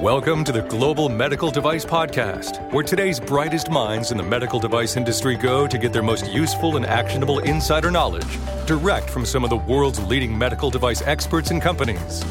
Welcome 0.00 0.42
to 0.44 0.50
the 0.50 0.62
Global 0.62 1.08
Medical 1.08 1.52
Device 1.52 1.84
Podcast, 1.84 2.72
where 2.72 2.82
today's 2.82 3.20
brightest 3.20 3.70
minds 3.70 4.10
in 4.10 4.18
the 4.18 4.24
medical 4.24 4.58
device 4.58 4.96
industry 4.96 5.36
go 5.36 5.68
to 5.68 5.78
get 5.78 5.92
their 5.92 6.02
most 6.02 6.30
useful 6.32 6.76
and 6.76 6.84
actionable 6.84 7.38
insider 7.38 7.92
knowledge 7.92 8.38
direct 8.66 9.08
from 9.08 9.24
some 9.24 9.44
of 9.44 9.50
the 9.50 9.56
world's 9.56 10.02
leading 10.02 10.36
medical 10.36 10.68
device 10.68 11.00
experts 11.02 11.52
and 11.52 11.62
companies. 11.62 12.22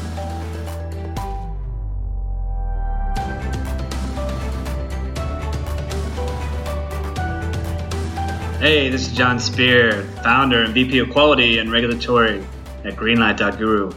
Hey, 8.60 8.90
this 8.90 9.08
is 9.08 9.16
Jon 9.16 9.40
Speer, 9.40 10.02
founder 10.22 10.64
and 10.64 10.74
VP 10.74 10.98
of 10.98 11.10
Quality 11.10 11.58
and 11.58 11.72
Regulatory 11.72 12.44
at 12.84 12.94
Greenlight.guru. 12.94 13.90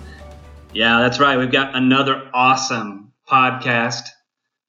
Yeah, 0.73 0.99
that's 1.01 1.19
right. 1.19 1.37
We've 1.37 1.51
got 1.51 1.75
another 1.75 2.29
awesome 2.33 3.06
podcast. 3.27 4.09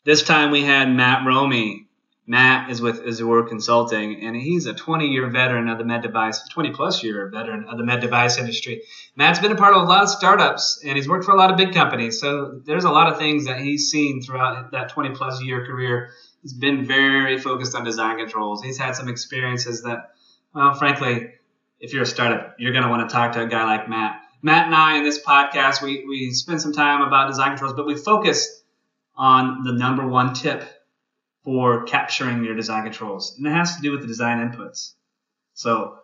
This 0.04 0.22
time 0.22 0.50
we 0.50 0.62
had 0.62 0.90
Matt 0.90 1.26
Romey. 1.26 1.86
Matt 2.26 2.70
is 2.70 2.82
with 2.82 3.02
Azzur 3.04 3.48
Consulting, 3.48 4.22
and 4.22 4.36
he's 4.36 4.66
a 4.66 4.74
20 4.74 5.06
year 5.06 5.30
veteran 5.30 5.68
of 5.68 5.78
the 5.78 5.84
med 5.84 6.02
device, 6.02 6.46
20 6.48 6.72
plus 6.72 7.02
year 7.02 7.30
veteran 7.32 7.64
of 7.64 7.78
the 7.78 7.84
med 7.84 8.00
device 8.00 8.36
industry. 8.36 8.82
Matt's 9.16 9.38
been 9.38 9.52
a 9.52 9.56
part 9.56 9.74
of 9.74 9.82
a 9.82 9.86
lot 9.86 10.02
of 10.02 10.10
startups, 10.10 10.82
and 10.84 10.96
he's 10.96 11.08
worked 11.08 11.24
for 11.24 11.32
a 11.32 11.38
lot 11.38 11.50
of 11.50 11.56
big 11.56 11.72
companies. 11.72 12.20
So 12.20 12.60
there's 12.66 12.84
a 12.84 12.90
lot 12.90 13.10
of 13.10 13.18
things 13.18 13.46
that 13.46 13.60
he's 13.60 13.90
seen 13.90 14.22
throughout 14.22 14.72
that 14.72 14.90
20 14.90 15.10
plus 15.14 15.42
year 15.42 15.64
career 15.64 16.10
He's 16.42 16.52
been 16.52 16.84
very 16.84 17.38
focused 17.38 17.74
on 17.74 17.84
design 17.84 18.18
controls. 18.18 18.62
He's 18.62 18.78
had 18.78 18.94
some 18.94 19.08
experiences 19.08 19.82
that, 19.82 20.12
well, 20.54 20.74
frankly, 20.74 21.32
if 21.80 21.92
you're 21.92 22.02
a 22.02 22.06
startup, 22.06 22.56
you're 22.58 22.72
going 22.72 22.84
to 22.84 22.90
want 22.90 23.08
to 23.08 23.12
talk 23.12 23.32
to 23.32 23.42
a 23.42 23.46
guy 23.46 23.64
like 23.64 23.88
Matt. 23.88 24.17
Matt 24.40 24.66
and 24.66 24.74
I 24.74 24.98
in 24.98 25.04
this 25.04 25.22
podcast, 25.22 25.82
we, 25.82 26.04
we 26.06 26.30
spend 26.30 26.60
some 26.60 26.72
time 26.72 27.02
about 27.02 27.28
design 27.28 27.50
controls, 27.50 27.74
but 27.74 27.86
we 27.86 27.96
focus 27.96 28.62
on 29.16 29.64
the 29.64 29.72
number 29.72 30.06
one 30.06 30.34
tip 30.34 30.62
for 31.42 31.84
capturing 31.84 32.44
your 32.44 32.54
design 32.54 32.84
controls, 32.84 33.34
and 33.36 33.46
it 33.46 33.50
has 33.50 33.76
to 33.76 33.82
do 33.82 33.90
with 33.90 34.02
the 34.02 34.06
design 34.06 34.38
inputs. 34.38 34.92
So 35.54 35.98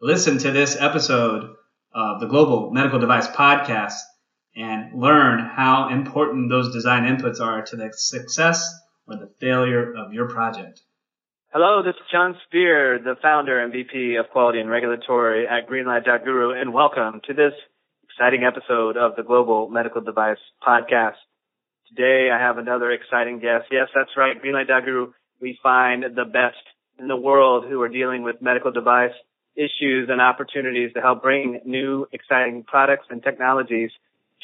listen 0.00 0.38
to 0.38 0.50
this 0.50 0.76
episode 0.78 1.54
of 1.92 2.20
the 2.20 2.26
Global 2.26 2.70
Medical 2.70 2.98
Device 2.98 3.28
Podcast 3.28 3.94
and 4.54 5.00
learn 5.00 5.38
how 5.38 5.88
important 5.88 6.50
those 6.50 6.72
design 6.72 7.04
inputs 7.04 7.40
are 7.40 7.62
to 7.62 7.76
the 7.76 7.90
success 7.94 8.68
or 9.06 9.16
the 9.16 9.30
failure 9.40 9.94
of 9.94 10.12
your 10.12 10.28
project. 10.28 10.82
Hello, 11.52 11.82
this 11.82 11.96
is 11.96 12.06
Jon 12.12 12.36
Speer, 12.46 13.00
the 13.02 13.16
founder 13.20 13.58
and 13.58 13.72
VP 13.72 14.14
of 14.20 14.30
Quality 14.30 14.60
and 14.60 14.70
Regulatory 14.70 15.48
at 15.48 15.68
Greenlight.guru, 15.68 16.52
and 16.52 16.72
welcome 16.72 17.20
to 17.26 17.34
this 17.34 17.52
exciting 18.04 18.44
episode 18.44 18.96
of 18.96 19.16
the 19.16 19.24
Global 19.24 19.68
Medical 19.68 20.00
Device 20.00 20.38
Podcast. 20.64 21.18
Today 21.88 22.30
I 22.32 22.38
have 22.38 22.58
another 22.58 22.92
exciting 22.92 23.40
guest. 23.40 23.64
Yes, 23.72 23.88
that's 23.92 24.16
right, 24.16 24.40
Greenlight.guru. 24.40 25.10
We 25.40 25.58
find 25.60 26.04
the 26.04 26.24
best 26.24 26.62
in 27.00 27.08
the 27.08 27.16
world 27.16 27.64
who 27.68 27.82
are 27.82 27.88
dealing 27.88 28.22
with 28.22 28.40
medical 28.40 28.70
device 28.70 29.10
issues 29.56 30.08
and 30.08 30.20
opportunities 30.20 30.92
to 30.92 31.00
help 31.00 31.20
bring 31.20 31.62
new 31.64 32.06
exciting 32.12 32.62
products 32.62 33.06
and 33.10 33.24
technologies 33.24 33.90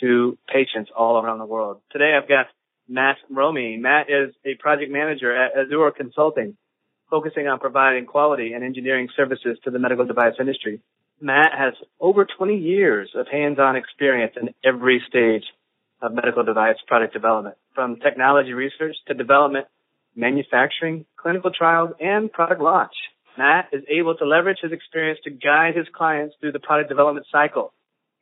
to 0.00 0.36
patients 0.52 0.90
all 0.90 1.22
around 1.22 1.38
the 1.38 1.46
world. 1.46 1.82
Today 1.92 2.18
I've 2.20 2.28
got 2.28 2.46
Matt 2.88 3.18
Romey. 3.30 3.76
Matt 3.76 4.10
is 4.10 4.34
a 4.44 4.56
project 4.56 4.90
manager 4.90 5.32
at 5.36 5.54
Azzur 5.54 5.94
Consulting, 5.94 6.56
focusing 7.10 7.46
on 7.46 7.58
providing 7.58 8.06
quality 8.06 8.52
and 8.52 8.64
engineering 8.64 9.08
services 9.16 9.58
to 9.64 9.70
the 9.70 9.78
medical 9.78 10.04
device 10.04 10.34
industry. 10.40 10.80
Matt 11.20 11.52
has 11.56 11.74
over 12.00 12.26
20 12.26 12.56
years 12.56 13.10
of 13.14 13.26
hands-on 13.28 13.76
experience 13.76 14.34
in 14.40 14.50
every 14.64 15.02
stage 15.08 15.44
of 16.02 16.12
medical 16.12 16.44
device 16.44 16.76
product 16.86 17.12
development, 17.14 17.56
from 17.74 17.96
technology 17.96 18.52
research 18.52 18.96
to 19.08 19.14
development, 19.14 19.66
manufacturing, 20.14 21.06
clinical 21.16 21.50
trials, 21.50 21.90
and 22.00 22.30
product 22.30 22.60
launch. 22.60 22.92
Matt 23.38 23.68
is 23.72 23.82
able 23.88 24.14
to 24.16 24.26
leverage 24.26 24.58
his 24.62 24.72
experience 24.72 25.20
to 25.24 25.30
guide 25.30 25.76
his 25.76 25.86
clients 25.94 26.34
through 26.40 26.52
the 26.52 26.58
product 26.58 26.88
development 26.88 27.26
cycle. 27.30 27.72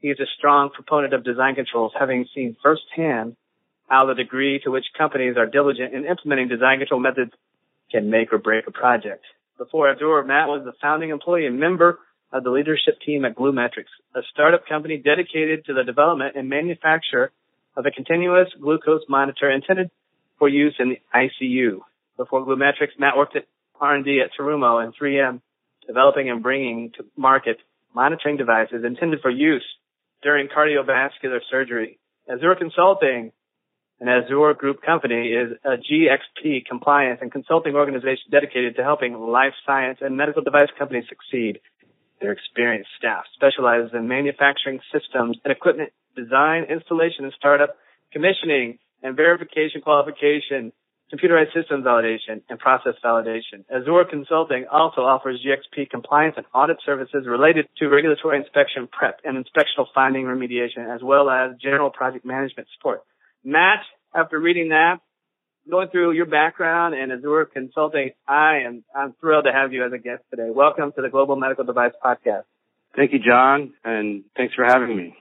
He 0.00 0.08
is 0.08 0.20
a 0.20 0.26
strong 0.38 0.70
proponent 0.70 1.14
of 1.14 1.24
design 1.24 1.54
controls, 1.54 1.92
having 1.98 2.26
seen 2.34 2.56
firsthand 2.62 3.36
how 3.88 4.06
the 4.06 4.14
degree 4.14 4.60
to 4.64 4.70
which 4.70 4.84
companies 4.96 5.36
are 5.36 5.46
diligent 5.46 5.94
in 5.94 6.04
implementing 6.04 6.48
design 6.48 6.78
control 6.78 7.00
methods 7.00 7.32
can 7.94 8.10
make 8.10 8.32
or 8.32 8.38
break 8.38 8.66
a 8.66 8.72
project. 8.72 9.24
Before 9.56 9.94
Azzur, 9.94 10.26
Matt 10.26 10.48
was 10.48 10.62
the 10.64 10.72
founding 10.82 11.10
employee 11.10 11.46
and 11.46 11.60
member 11.60 12.00
of 12.32 12.42
the 12.42 12.50
leadership 12.50 12.98
team 13.06 13.24
at 13.24 13.36
GluMetrics, 13.36 13.92
a 14.16 14.20
startup 14.32 14.66
company 14.66 14.96
dedicated 14.96 15.64
to 15.66 15.74
the 15.74 15.84
development 15.84 16.34
and 16.34 16.48
manufacture 16.48 17.30
of 17.76 17.86
a 17.86 17.92
continuous 17.92 18.48
glucose 18.60 19.02
monitor 19.08 19.48
intended 19.48 19.92
for 20.40 20.48
use 20.48 20.74
in 20.80 20.88
the 20.88 21.00
ICU. 21.14 21.78
Before 22.16 22.44
GluMetrics, 22.44 22.98
Matt 22.98 23.16
worked 23.16 23.36
at 23.36 23.46
R&D 23.80 24.20
at 24.20 24.30
Terumo 24.36 24.82
and 24.82 24.92
3M, 25.00 25.40
developing 25.86 26.28
and 26.30 26.42
bringing 26.42 26.90
to 26.96 27.04
market 27.16 27.58
monitoring 27.94 28.36
devices 28.36 28.82
intended 28.84 29.20
for 29.20 29.30
use 29.30 29.64
during 30.20 30.48
cardiovascular 30.48 31.38
surgery. 31.48 32.00
Azzur 32.28 32.58
Consulting 32.58 33.30
an 34.00 34.08
Azzur 34.08 34.56
Group 34.56 34.82
company 34.82 35.28
is 35.28 35.52
a 35.64 35.76
GXP 35.76 36.66
compliance 36.66 37.20
and 37.22 37.30
consulting 37.30 37.74
organization 37.74 38.30
dedicated 38.30 38.76
to 38.76 38.82
helping 38.82 39.14
life 39.14 39.54
science 39.64 39.98
and 40.00 40.16
medical 40.16 40.42
device 40.42 40.68
companies 40.78 41.04
succeed. 41.08 41.60
Their 42.20 42.32
experienced 42.32 42.90
staff 42.98 43.24
specializes 43.34 43.90
in 43.94 44.08
manufacturing 44.08 44.80
systems 44.92 45.38
and 45.44 45.52
equipment 45.52 45.92
design, 46.16 46.64
installation, 46.64 47.24
and 47.24 47.34
startup, 47.36 47.76
commissioning 48.12 48.78
and 49.02 49.16
verification 49.16 49.80
qualification, 49.80 50.72
computerized 51.12 51.52
systems 51.52 51.84
validation, 51.84 52.42
and 52.48 52.58
process 52.58 52.94
validation. 53.04 53.64
Azzur 53.72 54.08
Consulting 54.08 54.66
also 54.70 55.02
offers 55.02 55.44
GXP 55.44 55.90
compliance 55.90 56.34
and 56.36 56.46
audit 56.54 56.78
services 56.84 57.26
related 57.26 57.68
to 57.78 57.88
regulatory 57.88 58.38
inspection 58.38 58.88
prep 58.90 59.20
and 59.24 59.36
inspectional 59.36 59.86
finding 59.94 60.24
remediation, 60.24 60.92
as 60.92 61.02
well 61.02 61.30
as 61.30 61.52
general 61.62 61.90
project 61.90 62.24
management 62.24 62.68
support. 62.76 63.02
Matt, 63.44 63.80
after 64.14 64.40
reading 64.40 64.70
that, 64.70 65.00
going 65.70 65.88
through 65.88 66.12
your 66.12 66.24
background 66.24 66.94
and 66.94 67.12
Azzur 67.12 67.44
Consulting, 67.52 68.12
I 68.26 68.60
am 68.66 68.84
I'm 68.96 69.14
thrilled 69.20 69.44
to 69.44 69.52
have 69.52 69.72
you 69.72 69.84
as 69.84 69.92
a 69.92 69.98
guest 69.98 70.22
today. 70.30 70.48
Welcome 70.48 70.92
to 70.96 71.02
the 71.02 71.10
Global 71.10 71.36
Medical 71.36 71.64
Device 71.64 71.92
Podcast. 72.02 72.44
Thank 72.96 73.12
you, 73.12 73.18
Jon, 73.18 73.74
and 73.84 74.24
thanks 74.34 74.54
for 74.54 74.64
having 74.64 74.96
me. 74.96 75.14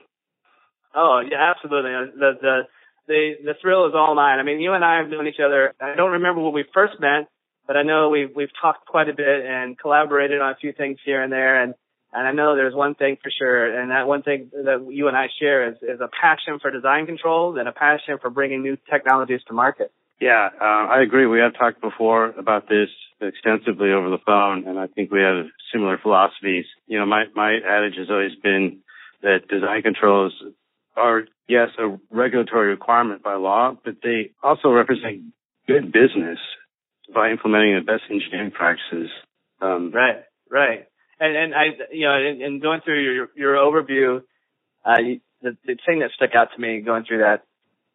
Oh, 0.94 1.20
yeah, 1.20 1.52
absolutely. 1.54 1.90
Uh, 1.90 2.16
the 2.18 2.32
the 2.40 2.60
the 3.08 3.32
the 3.44 3.54
thrill 3.60 3.86
is 3.88 3.92
all 3.94 4.14
mine. 4.14 4.38
I 4.38 4.42
mean, 4.42 4.60
you 4.60 4.72
and 4.72 4.82
I 4.82 4.98
have 5.02 5.10
known 5.10 5.26
each 5.26 5.40
other. 5.44 5.74
I 5.78 5.94
don't 5.94 6.12
remember 6.12 6.40
when 6.40 6.54
we 6.54 6.64
first 6.72 6.94
met, 7.00 7.28
but 7.66 7.76
I 7.76 7.82
know 7.82 8.08
we've 8.08 8.30
we've 8.34 8.52
talked 8.58 8.86
quite 8.86 9.10
a 9.10 9.14
bit 9.14 9.44
and 9.44 9.78
collaborated 9.78 10.40
on 10.40 10.52
a 10.52 10.56
few 10.56 10.72
things 10.72 10.96
here 11.04 11.22
and 11.22 11.30
there. 11.30 11.62
And 11.62 11.74
and 12.14 12.26
I 12.28 12.32
know 12.32 12.54
there's 12.54 12.74
one 12.74 12.94
thing 12.94 13.16
for 13.22 13.30
sure, 13.30 13.80
and 13.80 13.90
that 13.90 14.06
one 14.06 14.22
thing 14.22 14.50
that 14.52 14.86
you 14.90 15.08
and 15.08 15.16
I 15.16 15.26
share 15.40 15.68
is, 15.68 15.76
is 15.82 16.00
a 16.00 16.08
passion 16.08 16.60
for 16.60 16.70
design 16.70 17.06
controls 17.06 17.56
and 17.58 17.68
a 17.68 17.72
passion 17.72 18.18
for 18.20 18.30
bringing 18.30 18.62
new 18.62 18.76
technologies 18.88 19.40
to 19.48 19.52
market. 19.52 19.90
Yeah, 20.20 20.48
uh, 20.60 20.64
I 20.64 21.02
agree. 21.02 21.26
We 21.26 21.40
have 21.40 21.54
talked 21.54 21.80
before 21.80 22.26
about 22.30 22.68
this 22.68 22.88
extensively 23.20 23.90
over 23.92 24.10
the 24.10 24.22
phone, 24.24 24.66
and 24.66 24.78
I 24.78 24.86
think 24.86 25.10
we 25.10 25.20
have 25.20 25.46
similar 25.72 25.98
philosophies. 25.98 26.66
You 26.86 27.00
know, 27.00 27.06
my, 27.06 27.24
my 27.34 27.58
adage 27.66 27.94
has 27.98 28.08
always 28.10 28.34
been 28.42 28.78
that 29.22 29.48
design 29.48 29.82
controls 29.82 30.32
are, 30.96 31.24
yes, 31.48 31.70
a 31.78 31.98
regulatory 32.10 32.68
requirement 32.68 33.22
by 33.22 33.34
law, 33.34 33.76
but 33.84 33.96
they 34.02 34.30
also 34.42 34.68
represent 34.68 35.22
good 35.66 35.90
business 35.92 36.38
by 37.12 37.30
implementing 37.30 37.74
the 37.74 37.80
best 37.80 38.04
engineering 38.08 38.52
practices. 38.52 39.10
Um, 39.60 39.90
right, 39.92 40.22
right. 40.48 40.86
And, 41.20 41.36
and 41.36 41.54
I, 41.54 41.64
you 41.92 42.06
know, 42.06 42.16
in, 42.16 42.42
in 42.42 42.60
going 42.60 42.80
through 42.84 43.02
your, 43.02 43.28
your 43.36 43.54
overview, 43.54 44.22
uh, 44.84 44.96
the, 45.42 45.56
the 45.64 45.76
thing 45.86 46.00
that 46.00 46.10
stuck 46.14 46.34
out 46.34 46.48
to 46.54 46.60
me 46.60 46.80
going 46.80 47.04
through 47.04 47.18
that 47.18 47.44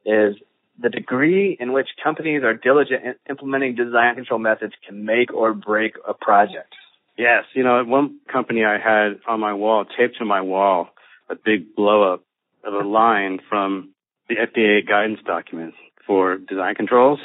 is 0.05 0.35
the 0.81 0.89
degree 0.89 1.57
in 1.59 1.73
which 1.73 1.87
companies 2.01 2.43
are 2.43 2.53
diligent 2.53 3.03
in 3.03 3.15
implementing 3.29 3.75
design 3.75 4.15
control 4.15 4.39
methods 4.39 4.73
can 4.87 5.05
make 5.05 5.33
or 5.33 5.53
break 5.53 5.93
a 6.07 6.13
project. 6.13 6.73
Yes, 7.17 7.43
you 7.53 7.63
know, 7.63 7.83
one 7.83 8.19
company 8.31 8.63
I 8.63 8.77
had 8.77 9.19
on 9.27 9.41
my 9.41 9.53
wall, 9.53 9.85
taped 9.85 10.17
to 10.19 10.25
my 10.25 10.39
wall, 10.39 10.89
a 11.29 11.35
big 11.35 11.75
blow 11.75 12.13
up 12.13 12.23
of 12.63 12.73
a 12.73 12.87
line 12.87 13.39
from 13.49 13.93
the 14.29 14.35
FDA 14.35 14.87
guidance 14.87 15.19
document 15.25 15.73
for 16.07 16.37
design 16.37 16.75
controls. 16.75 17.19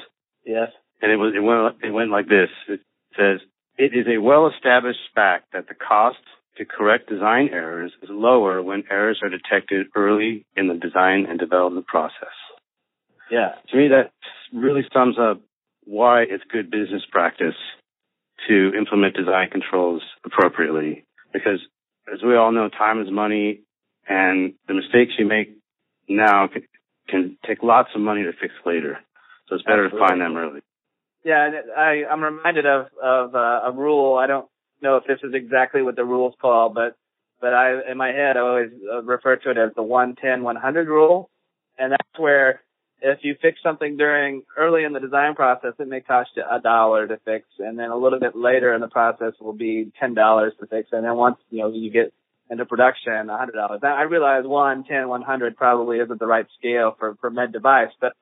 Yes. 0.44 0.70
And 1.00 1.12
it 1.12 1.16
was 1.16 1.34
it 1.36 1.40
went 1.40 1.76
it 1.82 1.92
went 1.92 2.10
like 2.10 2.28
this. 2.28 2.48
It 2.69 2.80
says 3.16 3.40
it 3.76 3.92
is 3.94 4.06
a 4.06 4.20
well-established 4.20 5.00
fact 5.14 5.52
that 5.52 5.68
the 5.68 5.74
cost 5.74 6.18
to 6.56 6.64
correct 6.64 7.08
design 7.08 7.48
errors 7.52 7.92
is 8.02 8.08
lower 8.10 8.62
when 8.62 8.84
errors 8.90 9.20
are 9.22 9.28
detected 9.28 9.86
early 9.96 10.46
in 10.56 10.68
the 10.68 10.74
design 10.74 11.26
and 11.28 11.38
development 11.38 11.86
process. 11.86 12.34
Yeah. 13.30 13.52
To 13.70 13.76
me, 13.76 13.88
that 13.88 14.12
really 14.52 14.82
sums 14.92 15.16
up 15.18 15.40
why 15.84 16.22
it's 16.22 16.44
good 16.50 16.70
business 16.70 17.02
practice 17.10 17.56
to 18.48 18.72
implement 18.76 19.16
design 19.16 19.50
controls 19.50 20.02
appropriately. 20.24 21.04
Because 21.32 21.60
as 22.12 22.22
we 22.22 22.36
all 22.36 22.52
know, 22.52 22.68
time 22.68 23.00
is 23.00 23.10
money 23.10 23.60
and 24.08 24.54
the 24.68 24.74
mistakes 24.74 25.12
you 25.18 25.26
make 25.26 25.56
now 26.08 26.46
can, 26.46 26.62
can 27.08 27.38
take 27.46 27.62
lots 27.62 27.88
of 27.94 28.00
money 28.00 28.22
to 28.22 28.32
fix 28.32 28.54
later. 28.64 28.98
So 29.48 29.56
it's 29.56 29.64
better 29.64 29.86
Absolutely. 29.86 30.06
to 30.06 30.08
find 30.08 30.20
them 30.20 30.36
early. 30.36 30.60
Yeah, 31.24 31.50
I, 31.76 32.02
I'm 32.10 32.22
reminded 32.22 32.66
of 32.66 32.86
of 33.02 33.34
uh, 33.34 33.62
a 33.64 33.72
rule. 33.72 34.16
I 34.16 34.26
don't 34.26 34.46
know 34.82 34.96
if 34.98 35.04
this 35.06 35.18
is 35.22 35.32
exactly 35.34 35.82
what 35.82 35.96
the 35.96 36.04
rule's 36.04 36.34
called, 36.40 36.74
but 36.74 36.96
but 37.40 37.54
I 37.54 37.90
in 37.90 37.96
my 37.96 38.08
head 38.08 38.36
I 38.36 38.40
always 38.40 38.70
uh, 38.92 39.02
refer 39.02 39.36
to 39.36 39.50
it 39.50 39.58
as 39.58 39.70
the 39.74 39.82
110 39.82 40.42
100 40.42 40.88
rule, 40.88 41.30
and 41.78 41.92
that's 41.92 42.18
where 42.18 42.60
if 43.00 43.18
you 43.22 43.36
fix 43.40 43.58
something 43.62 43.96
during 43.96 44.42
early 44.56 44.84
in 44.84 44.92
the 44.92 45.00
design 45.00 45.34
process, 45.34 45.72
it 45.78 45.88
may 45.88 46.00
cost 46.00 46.30
you 46.36 46.42
a 46.48 46.60
dollar 46.60 47.06
to 47.06 47.18
fix, 47.24 47.46
and 47.58 47.78
then 47.78 47.90
a 47.90 47.96
little 47.96 48.20
bit 48.20 48.36
later 48.36 48.74
in 48.74 48.80
the 48.80 48.88
process 48.88 49.32
will 49.40 49.52
be 49.54 49.92
ten 49.98 50.14
dollars 50.14 50.52
to 50.60 50.66
fix, 50.66 50.90
and 50.92 51.04
then 51.04 51.16
once 51.16 51.38
you 51.50 51.60
know 51.60 51.72
you 51.72 51.90
get 51.90 52.12
into 52.50 52.66
production, 52.66 53.30
a 53.30 53.38
hundred 53.38 53.52
dollars. 53.52 53.80
I 53.82 54.02
realize 54.02 54.44
one, 54.44 54.84
ten, 54.84 55.08
one 55.08 55.22
hundred 55.22 55.56
probably 55.56 55.98
isn't 55.98 56.20
the 56.20 56.26
right 56.26 56.46
scale 56.58 56.94
for 56.98 57.14
for 57.20 57.30
med 57.30 57.52
device, 57.52 57.92
but 57.98 58.12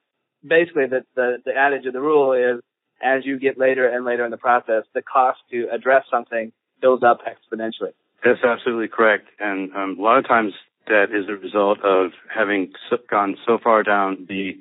basically 0.46 0.86
the 0.86 1.04
the, 1.16 1.38
the 1.44 1.52
adage 1.56 1.86
of 1.86 1.92
the 1.92 2.00
rule 2.00 2.32
is 2.32 2.62
as 3.02 3.24
you 3.26 3.38
get 3.38 3.58
later 3.58 3.88
and 3.88 4.04
later 4.04 4.24
in 4.24 4.30
the 4.30 4.36
process, 4.36 4.84
the 4.94 5.02
cost 5.02 5.40
to 5.50 5.66
address 5.72 6.04
something 6.10 6.52
goes 6.80 7.02
up 7.02 7.18
exponentially. 7.20 7.92
That's 8.24 8.42
absolutely 8.44 8.88
correct. 8.88 9.26
And 9.40 9.72
um, 9.74 9.96
a 9.98 10.02
lot 10.02 10.18
of 10.18 10.26
times 10.26 10.52
that 10.86 11.06
is 11.12 11.28
a 11.28 11.32
result 11.32 11.78
of 11.84 12.12
having 12.32 12.72
gone 13.10 13.36
so 13.46 13.58
far 13.62 13.82
down 13.82 14.26
the 14.28 14.52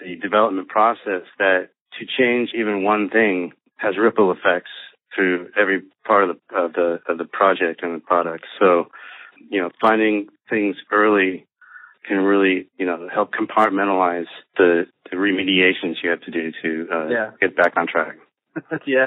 the 0.00 0.16
development 0.16 0.68
process 0.68 1.22
that 1.38 1.68
to 1.98 2.06
change 2.18 2.50
even 2.54 2.82
one 2.82 3.08
thing 3.08 3.52
has 3.76 3.96
ripple 3.96 4.32
effects 4.32 4.70
through 5.14 5.48
every 5.56 5.82
part 6.04 6.28
of 6.28 6.36
the 6.36 6.56
of 6.56 6.72
the 6.72 6.98
of 7.08 7.18
the 7.18 7.24
project 7.24 7.82
and 7.82 7.94
the 7.94 8.00
product. 8.00 8.44
So, 8.58 8.88
you 9.50 9.60
know, 9.60 9.70
finding 9.80 10.28
things 10.50 10.76
early 10.92 11.46
can 12.06 12.18
really, 12.18 12.68
you 12.78 12.86
know, 12.86 13.08
help 13.12 13.30
compartmentalize 13.32 14.26
the, 14.56 14.84
the 15.10 15.16
remediations 15.16 15.96
you 16.02 16.10
have 16.10 16.20
to 16.22 16.30
do 16.30 16.52
to 16.62 16.88
uh, 16.92 17.08
Yeah. 17.08 17.30
get 17.40 17.56
back 17.56 17.74
on 17.76 17.86
track. 17.86 18.16
yeah. 18.86 19.06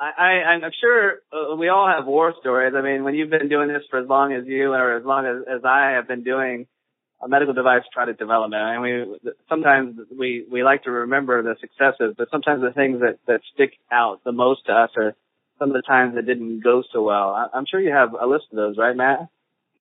I, 0.00 0.10
I, 0.16 0.30
I'm 0.52 0.70
sure 0.80 1.14
uh, 1.32 1.56
we 1.56 1.68
all 1.68 1.88
have 1.88 2.06
war 2.06 2.32
stories. 2.40 2.74
I 2.76 2.82
mean, 2.82 3.04
when 3.04 3.14
you've 3.14 3.30
been 3.30 3.48
doing 3.48 3.68
this 3.68 3.82
for 3.90 3.98
as 3.98 4.08
long 4.08 4.32
as 4.32 4.44
you 4.46 4.72
or 4.72 4.96
as 4.96 5.04
long 5.04 5.26
as, 5.26 5.42
as 5.58 5.64
I 5.64 5.92
have 5.96 6.06
been 6.06 6.22
doing 6.22 6.66
a 7.20 7.28
medical 7.28 7.52
device 7.52 7.82
product 7.92 8.18
development, 8.20 8.62
I 8.62 8.80
mean, 8.80 9.10
we, 9.22 9.30
sometimes 9.48 9.98
we, 10.16 10.46
we 10.50 10.62
like 10.62 10.84
to 10.84 10.90
remember 10.92 11.42
the 11.42 11.56
successes, 11.60 12.14
but 12.16 12.28
sometimes 12.30 12.62
the 12.62 12.70
things 12.72 13.00
that, 13.00 13.18
that 13.26 13.40
stick 13.52 13.72
out 13.90 14.20
the 14.24 14.30
most 14.32 14.66
to 14.66 14.72
us 14.72 14.90
are 14.96 15.14
some 15.58 15.70
of 15.70 15.74
the 15.74 15.82
times 15.82 16.14
that 16.14 16.26
didn't 16.26 16.62
go 16.62 16.84
so 16.92 17.02
well. 17.02 17.30
I, 17.30 17.48
I'm 17.52 17.66
sure 17.68 17.80
you 17.80 17.92
have 17.92 18.12
a 18.14 18.26
list 18.26 18.44
of 18.52 18.56
those, 18.56 18.78
right, 18.78 18.96
Matt? 18.96 19.28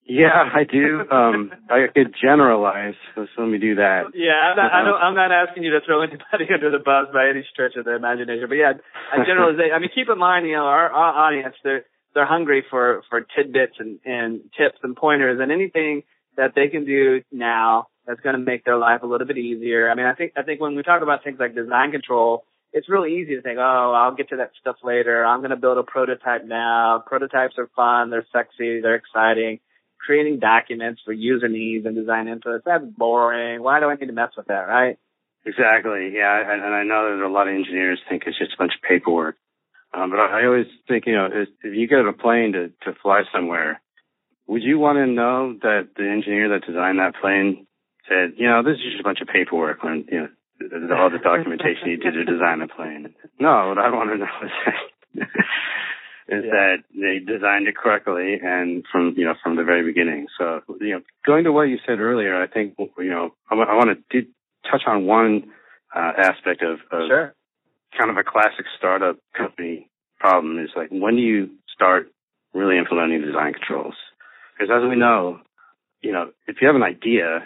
Yeah, 0.07 0.49
I 0.53 0.63
do. 0.63 1.03
Um, 1.17 1.51
I 1.69 1.87
could 1.93 2.13
generalize, 2.21 2.93
so 3.15 3.25
let 3.37 3.47
me 3.47 3.57
do 3.57 3.75
that. 3.75 4.11
Yeah, 4.13 4.33
I'm 4.33 4.57
not, 4.57 4.71
I 4.71 4.83
don't, 4.83 5.01
I'm 5.01 5.15
not 5.15 5.31
asking 5.31 5.63
you 5.63 5.71
to 5.71 5.79
throw 5.85 6.01
anybody 6.01 6.45
under 6.53 6.69
the 6.69 6.83
bus 6.83 7.07
by 7.13 7.29
any 7.29 7.45
stretch 7.51 7.75
of 7.75 7.85
the 7.85 7.95
imagination, 7.95 8.45
but 8.47 8.55
yeah, 8.55 8.73
I 9.11 9.23
generalization. 9.25 9.71
I 9.73 9.79
mean, 9.79 9.89
keep 9.95 10.09
in 10.09 10.19
mind, 10.19 10.45
you 10.45 10.53
know, 10.53 10.65
our, 10.65 10.91
our 10.91 11.27
audience, 11.27 11.55
they're, 11.63 11.85
they're 12.13 12.27
hungry 12.27 12.63
for, 12.69 13.03
for 13.09 13.21
tidbits 13.21 13.75
and, 13.79 13.99
and 14.05 14.41
tips 14.57 14.77
and 14.83 14.95
pointers 14.95 15.39
and 15.41 15.51
anything 15.51 16.03
that 16.35 16.53
they 16.55 16.67
can 16.67 16.85
do 16.85 17.21
now 17.31 17.87
that's 18.05 18.19
going 18.21 18.35
to 18.35 18.41
make 18.41 18.63
their 18.63 18.77
life 18.77 19.01
a 19.03 19.07
little 19.07 19.27
bit 19.27 19.37
easier. 19.37 19.89
I 19.89 19.95
mean, 19.95 20.05
I 20.05 20.13
think, 20.13 20.33
I 20.37 20.43
think 20.43 20.61
when 20.61 20.75
we 20.75 20.83
talk 20.83 21.01
about 21.01 21.23
things 21.23 21.39
like 21.39 21.55
design 21.55 21.91
control, 21.91 22.43
it's 22.73 22.89
really 22.89 23.15
easy 23.15 23.35
to 23.35 23.41
think, 23.41 23.57
oh, 23.59 23.93
I'll 23.95 24.15
get 24.15 24.29
to 24.29 24.37
that 24.37 24.51
stuff 24.59 24.75
later. 24.83 25.25
I'm 25.25 25.39
going 25.39 25.51
to 25.51 25.55
build 25.55 25.77
a 25.77 25.83
prototype 25.83 26.45
now. 26.45 27.03
Prototypes 27.05 27.55
are 27.57 27.69
fun. 27.75 28.11
They're 28.11 28.27
sexy. 28.31 28.81
They're 28.81 28.95
exciting 28.95 29.59
creating 30.03 30.39
documents 30.39 31.01
for 31.03 31.13
user 31.13 31.47
needs 31.47 31.85
and 31.85 31.95
design 31.95 32.27
inputs. 32.27 32.63
That's 32.65 32.85
boring. 32.85 33.61
Why 33.61 33.79
do 33.79 33.87
I 33.87 33.95
need 33.95 34.07
to 34.07 34.13
mess 34.13 34.31
with 34.37 34.47
that, 34.47 34.67
right? 34.67 34.97
Exactly. 35.45 36.11
Yeah, 36.13 36.41
and, 36.41 36.63
and 36.63 36.73
I 36.75 36.83
know 36.83 37.17
that 37.17 37.25
a 37.25 37.31
lot 37.31 37.47
of 37.47 37.55
engineers 37.55 37.99
think 38.09 38.23
it's 38.25 38.37
just 38.37 38.53
a 38.53 38.57
bunch 38.57 38.73
of 38.75 38.87
paperwork. 38.87 39.35
Um, 39.93 40.09
but 40.09 40.19
I, 40.19 40.41
I 40.41 40.45
always 40.45 40.67
think, 40.87 41.05
you 41.07 41.13
know, 41.13 41.27
if, 41.31 41.49
if 41.63 41.75
you 41.75 41.87
get 41.87 41.99
a 41.99 42.11
plane 42.11 42.51
to 42.53 42.67
to 42.83 42.97
fly 43.01 43.23
somewhere, 43.33 43.81
would 44.47 44.61
you 44.61 44.77
want 44.77 44.97
to 44.97 45.07
know 45.07 45.55
that 45.61 45.89
the 45.95 46.03
engineer 46.03 46.49
that 46.49 46.67
designed 46.67 46.99
that 46.99 47.15
plane 47.21 47.67
said, 48.09 48.33
you 48.37 48.47
know, 48.47 48.63
this 48.63 48.75
is 48.75 48.91
just 48.91 48.99
a 48.99 49.03
bunch 49.03 49.21
of 49.21 49.27
paperwork 49.27 49.83
when 49.83 50.05
you 50.11 50.19
know 50.19 50.27
all 50.95 51.09
the 51.09 51.19
documentation 51.19 51.89
you 51.89 51.97
did 51.97 52.13
to 52.13 52.25
design 52.25 52.59
the 52.59 52.67
plane? 52.67 53.13
No, 53.39 53.69
what 53.69 53.77
I 53.77 53.93
want 53.93 54.09
to 54.09 54.17
know 54.17 54.25
is 54.43 54.51
that 54.65 55.27
is 56.29 56.43
Yeah. 56.45 56.51
that 56.51 56.77
they 56.93 57.19
designed 57.19 57.67
it 57.67 57.75
correctly 57.77 58.39
and 58.41 58.85
from 58.91 59.13
you 59.17 59.25
know 59.25 59.35
from 59.41 59.55
the 59.55 59.63
very 59.63 59.83
beginning. 59.83 60.27
So 60.37 60.61
you 60.81 60.93
know, 60.93 61.01
going 61.25 61.43
to 61.45 61.51
what 61.51 61.63
you 61.63 61.77
said 61.85 61.99
earlier, 61.99 62.35
I 62.41 62.47
think 62.47 62.75
you 62.77 63.09
know 63.09 63.33
I, 63.49 63.55
I 63.55 63.75
want 63.75 63.97
to 64.11 64.21
touch 64.69 64.81
on 64.87 65.05
one 65.05 65.49
uh, 65.95 66.11
aspect 66.17 66.61
of, 66.61 66.79
of 66.91 67.07
Sure. 67.07 67.33
kind 67.97 68.09
of 68.11 68.17
a 68.17 68.23
classic 68.23 68.65
startup 68.77 69.17
company 69.35 69.89
problem 70.19 70.59
is 70.59 70.69
like 70.75 70.89
when 70.91 71.15
do 71.15 71.21
you 71.21 71.49
start 71.73 72.11
really 72.53 72.77
implementing 72.77 73.21
design 73.21 73.53
controls? 73.53 73.95
Because 74.57 74.73
as 74.83 74.89
we 74.89 74.95
know, 74.95 75.39
you 76.01 76.11
know, 76.11 76.31
if 76.47 76.57
you 76.61 76.67
have 76.67 76.75
an 76.75 76.83
idea 76.83 77.43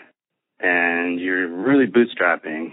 and 0.60 1.19
you're 1.19 1.48
really 1.48 1.86
bootstrapping, 1.86 2.68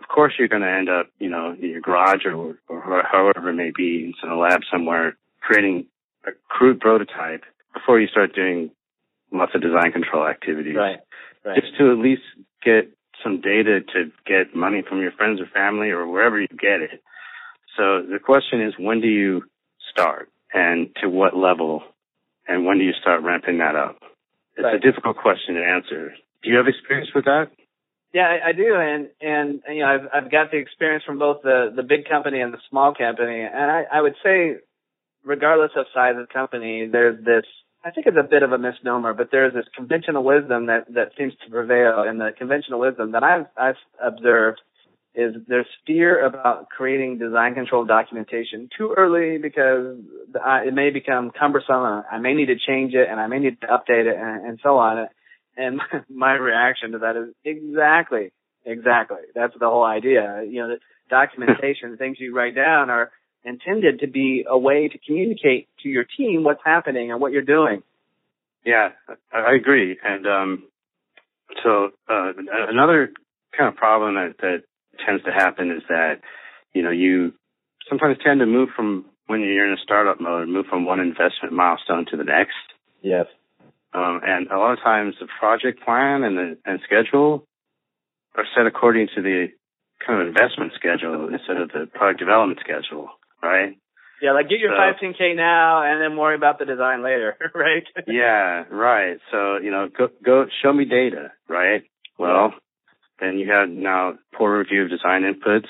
of 0.00 0.08
course 0.08 0.32
you're 0.38 0.48
going 0.48 0.62
to 0.62 0.68
end 0.70 0.88
up, 0.88 1.06
you 1.18 1.28
know, 1.28 1.54
in 1.60 1.68
your 1.70 1.80
garage 1.80 2.24
or, 2.26 2.56
or 2.68 3.02
however 3.10 3.50
it 3.50 3.54
may 3.54 3.70
be, 3.76 4.12
in 4.22 4.28
a 4.28 4.36
lab 4.36 4.60
somewhere, 4.70 5.16
creating 5.42 5.86
a 6.26 6.30
crude 6.48 6.80
prototype 6.80 7.42
before 7.74 8.00
you 8.00 8.06
start 8.08 8.34
doing 8.34 8.70
lots 9.32 9.54
of 9.54 9.62
design 9.62 9.92
control 9.92 10.26
activities 10.26 10.76
Right. 10.76 11.00
Right. 11.44 11.60
just 11.60 11.76
to 11.78 11.90
at 11.90 11.98
least 11.98 12.22
get 12.64 12.90
some 13.22 13.40
data 13.40 13.80
to 13.94 14.10
get 14.26 14.54
money 14.54 14.82
from 14.88 15.00
your 15.00 15.12
friends 15.12 15.40
or 15.40 15.46
family 15.46 15.90
or 15.90 16.06
wherever 16.06 16.40
you 16.40 16.48
get 16.48 16.80
it. 16.80 17.02
So 17.76 18.02
the 18.02 18.18
question 18.22 18.60
is, 18.60 18.74
when 18.78 19.00
do 19.00 19.08
you 19.08 19.42
start 19.90 20.28
and 20.52 20.88
to 21.00 21.08
what 21.08 21.36
level 21.36 21.82
and 22.46 22.66
when 22.66 22.78
do 22.78 22.84
you 22.84 22.92
start 23.00 23.22
ramping 23.22 23.58
that 23.58 23.74
up? 23.76 23.98
It's 24.56 24.64
Right. 24.64 24.74
a 24.74 24.78
difficult 24.78 25.16
question 25.16 25.54
to 25.54 25.64
answer. 25.64 26.14
Do 26.42 26.50
you 26.50 26.56
have 26.58 26.68
experience 26.68 27.10
with 27.14 27.24
that? 27.24 27.48
Yeah, 28.12 28.28
I, 28.28 28.48
I 28.50 28.52
do, 28.52 28.74
and 28.76 29.08
and 29.22 29.62
you 29.70 29.80
know, 29.80 29.86
I've 29.88 30.24
I've 30.24 30.30
got 30.30 30.50
the 30.50 30.58
experience 30.58 31.02
from 31.04 31.18
both 31.18 31.40
the 31.42 31.72
the 31.74 31.82
big 31.82 32.06
company 32.06 32.40
and 32.42 32.52
the 32.52 32.58
small 32.68 32.92
company, 32.92 33.40
and 33.40 33.70
I 33.70 33.84
I 33.90 34.02
would 34.02 34.16
say, 34.22 34.56
regardless 35.24 35.72
of 35.76 35.86
size 35.94 36.14
of 36.18 36.28
company, 36.28 36.88
there's 36.90 37.22
this. 37.24 37.44
I 37.84 37.90
think 37.90 38.06
it's 38.06 38.16
a 38.16 38.28
bit 38.28 38.44
of 38.44 38.52
a 38.52 38.58
misnomer, 38.58 39.12
but 39.12 39.30
there's 39.32 39.52
this 39.52 39.64
conventional 39.74 40.22
wisdom 40.22 40.66
that 40.66 40.86
that 40.94 41.12
seems 41.18 41.32
to 41.44 41.50
prevail, 41.50 42.04
and 42.06 42.20
the 42.20 42.30
conventional 42.36 42.80
wisdom 42.80 43.12
that 43.12 43.22
I've 43.22 43.46
I've 43.56 43.76
observed 44.02 44.60
is 45.14 45.34
there's 45.46 45.66
fear 45.86 46.24
about 46.24 46.68
creating 46.70 47.18
design 47.18 47.54
control 47.54 47.84
documentation 47.84 48.68
too 48.76 48.94
early 48.96 49.36
because 49.36 49.98
I, 50.42 50.60
uh, 50.60 50.68
it 50.68 50.74
may 50.74 50.90
become 50.90 51.30
cumbersome. 51.38 52.02
I 52.10 52.18
may 52.18 52.34
need 52.34 52.46
to 52.46 52.56
change 52.56 52.94
it, 52.94 53.08
and 53.10 53.20
I 53.20 53.26
may 53.26 53.38
need 53.38 53.60
to 53.60 53.66
update 53.66 54.06
it, 54.06 54.16
and, 54.16 54.46
and 54.46 54.60
so 54.62 54.78
on. 54.78 55.08
And 55.56 55.80
my 56.08 56.32
reaction 56.32 56.92
to 56.92 56.98
that 57.00 57.16
is 57.16 57.34
exactly, 57.44 58.32
exactly. 58.64 59.18
That's 59.34 59.54
the 59.58 59.68
whole 59.68 59.84
idea. 59.84 60.44
You 60.48 60.68
know, 60.68 60.76
documentation, 61.10 61.96
things 61.98 62.16
you 62.18 62.34
write 62.34 62.54
down 62.54 62.88
are 62.88 63.10
intended 63.44 64.00
to 64.00 64.06
be 64.06 64.44
a 64.48 64.56
way 64.56 64.88
to 64.88 64.98
communicate 64.98 65.68
to 65.82 65.88
your 65.88 66.04
team 66.04 66.44
what's 66.44 66.62
happening 66.64 67.10
and 67.10 67.20
what 67.20 67.32
you're 67.32 67.42
doing. 67.42 67.82
Yeah, 68.64 68.90
I, 69.32 69.38
I 69.38 69.54
agree. 69.54 69.98
And 70.02 70.26
um, 70.26 70.64
so 71.62 71.90
uh, 72.08 72.32
another 72.68 73.12
kind 73.56 73.68
of 73.68 73.76
problem 73.76 74.14
that, 74.14 74.34
that 74.40 74.62
tends 75.04 75.24
to 75.24 75.32
happen 75.32 75.70
is 75.70 75.82
that 75.88 76.20
you 76.72 76.82
know 76.82 76.90
you 76.90 77.32
sometimes 77.88 78.16
tend 78.24 78.40
to 78.40 78.46
move 78.46 78.70
from 78.74 79.06
when 79.26 79.40
you're 79.40 79.66
in 79.66 79.72
a 79.72 79.82
startup 79.82 80.20
mode, 80.20 80.48
move 80.48 80.66
from 80.66 80.84
one 80.84 81.00
investment 81.00 81.52
milestone 81.52 82.06
to 82.10 82.16
the 82.16 82.24
next. 82.24 82.54
Yes. 83.02 83.26
Um, 83.94 84.20
and 84.24 84.48
a 84.48 84.58
lot 84.58 84.72
of 84.72 84.78
times 84.80 85.14
the 85.20 85.26
project 85.38 85.82
plan 85.84 86.22
and 86.22 86.36
the 86.36 86.58
and 86.64 86.80
schedule 86.84 87.46
are 88.34 88.44
set 88.56 88.66
according 88.66 89.08
to 89.14 89.22
the 89.22 89.48
kind 90.06 90.20
of 90.20 90.28
investment 90.28 90.72
schedule 90.74 91.28
instead 91.28 91.58
of 91.58 91.68
the 91.68 91.86
product 91.92 92.18
development 92.18 92.60
schedule, 92.60 93.10
right? 93.42 93.76
Yeah, 94.20 94.32
like 94.32 94.48
get 94.48 94.60
your 94.60 94.70
So- 94.70 95.06
15k 95.06 95.34
now 95.36 95.82
and 95.82 96.00
then 96.00 96.16
worry 96.16 96.36
about 96.36 96.58
the 96.58 96.64
design 96.64 97.02
later, 97.02 97.36
right? 97.54 97.82
yeah, 98.06 98.64
right. 98.70 99.18
So, 99.32 99.56
you 99.56 99.70
know, 99.70 99.88
go, 99.96 100.08
go 100.24 100.46
show 100.62 100.72
me 100.72 100.84
data, 100.84 101.32
right? 101.48 101.82
Well, 102.18 102.54
then 103.20 103.38
you 103.38 103.50
have 103.50 103.68
now 103.68 104.14
poor 104.34 104.58
review 104.58 104.84
of 104.84 104.90
design 104.90 105.22
inputs. 105.22 105.66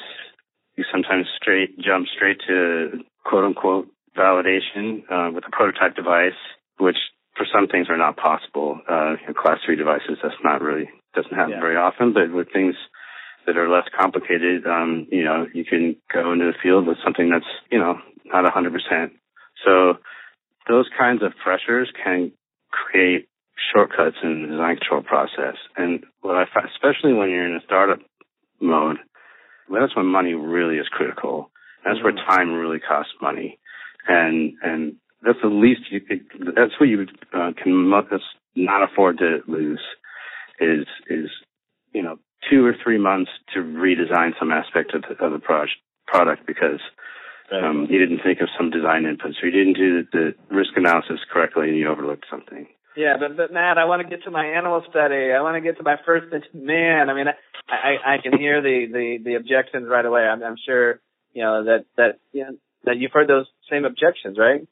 You 0.77 0.85
sometimes 0.93 1.27
straight 1.41 1.79
jump 1.79 2.07
straight 2.15 2.39
to 2.49 3.05
quote 3.25 3.45
unquote 3.45 3.89
validation 4.17 5.03
uh, 5.11 5.31
with 5.33 5.45
a 5.47 5.51
prototype 5.51 5.95
device, 5.97 6.37
which 6.79 6.97
for 7.37 7.47
some 7.53 7.69
things 7.69 7.89
are 7.89 7.97
not 7.97 8.17
possible. 8.17 8.81
Uh, 8.89 9.17
class 9.41 9.59
three 9.65 9.77
devices, 9.77 10.19
that's 10.23 10.35
not 10.45 10.61
really 10.61 10.89
doesn't 11.15 11.33
happen 11.35 11.53
Yeah. 11.53 11.61
very 11.61 11.77
often. 11.77 12.13
But 12.13 12.33
with 12.33 12.53
things 12.53 12.75
that 13.47 13.57
are 13.57 13.69
less 13.69 13.89
complicated, 13.99 14.67
um, 14.67 15.07
you 15.11 15.25
know, 15.25 15.47
you 15.53 15.65
can 15.65 15.97
go 16.13 16.33
into 16.33 16.47
the 16.47 16.59
field 16.63 16.87
with 16.87 16.99
something 17.05 17.31
that's 17.31 17.47
you 17.71 17.79
know 17.79 17.99
not 18.25 18.45
100%. 18.45 19.11
So 19.65 19.95
those 20.69 20.89
kinds 20.97 21.23
of 21.23 21.33
pressures 21.43 21.91
can 22.03 22.33
create 22.71 23.29
shortcuts 23.73 24.17
in 24.23 24.43
the 24.43 24.49
design 24.49 24.77
control 24.77 25.03
process. 25.03 25.57
And 25.77 26.05
what 26.21 26.37
I 26.37 26.45
find, 26.53 26.69
especially 26.69 27.13
when 27.13 27.31
you're 27.31 27.47
in 27.47 27.57
a 27.57 27.65
startup 27.65 27.99
mode, 28.61 28.99
that's 29.71 29.97
when 29.97 30.07
money 30.07 30.35
really 30.35 30.77
is 30.77 30.89
critical. 30.89 31.51
That's 31.85 31.99
mm-hmm. 31.99 32.17
where 32.17 32.27
time 32.27 32.53
really 32.53 32.81
costs 32.81 33.13
money, 33.21 33.59
and 34.09 34.55
and 34.63 34.97
that's 35.23 35.39
the 35.43 35.49
least 35.49 35.83
you 35.91 36.01
could, 36.01 36.21
that's 36.57 36.79
what 36.79 36.89
you 36.89 37.07
uh, 37.33 37.53
can 37.61 37.91
not 38.57 38.83
afford 38.83 39.19
to 39.19 39.41
lose 39.47 39.81
is 40.61 40.87
is 41.09 41.31
you 41.93 42.03
know 42.03 42.19
two 42.51 42.65
or 42.65 42.75
three 42.83 42.99
months 42.99 43.31
to 43.55 43.61
redesign 43.61 44.33
some 44.39 44.51
aspect 44.51 44.95
of 44.95 45.03
the, 45.03 45.25
of 45.25 45.33
the 45.33 45.39
project 45.39 45.79
product 46.07 46.47
because 46.47 46.81
um, 47.53 47.87
you 47.89 47.99
didn't 47.99 48.21
think 48.23 48.41
of 48.41 48.49
some 48.59 48.71
design 48.71 49.05
inputs 49.05 49.43
or 49.43 49.47
you 49.47 49.53
didn't 49.53 49.77
do 49.77 50.03
the, 50.13 50.35
the 50.49 50.55
risk 50.55 50.71
analysis 50.77 51.21
correctly 51.33 51.69
and 51.69 51.79
you 51.79 51.89
overlooked 51.89 52.27
something. 52.31 52.67
Yeah, 52.97 53.17
but 53.19 53.37
but 53.37 53.53
Matt, 53.53 53.79
I 53.79 53.87
want 53.87 54.03
to 54.03 54.09
get 54.09 54.25
to 54.25 54.31
my 54.31 54.45
animal 54.45 54.83
study. 54.91 55.33
I 55.33 55.41
want 55.41 55.57
to 55.57 55.63
get 55.63 55.79
to 55.79 55.83
my 55.83 55.97
first 56.05 56.27
man. 56.53 57.09
I 57.09 57.15
mean, 57.15 57.27
I 57.29 57.35
I, 57.73 58.15
I 58.15 58.19
can 58.23 58.39
hear 58.39 58.61
the, 58.61 58.87
the 58.93 59.19
the 59.25 59.35
objections 59.35 59.89
right 59.89 60.05
away. 60.05 60.23
I'm, 60.23 60.43
I'm 60.43 60.57
sure 60.65 61.01
you 61.33 61.43
know 61.43 61.65
that 61.65 61.87
that 61.97 62.19
you 62.33 62.45
know, 62.45 62.57
that 62.85 62.99
you've 62.99 63.13
heard 63.13 63.29
those 63.29 63.47
same 63.71 63.87
objections, 63.87 64.37
right? 64.39 64.67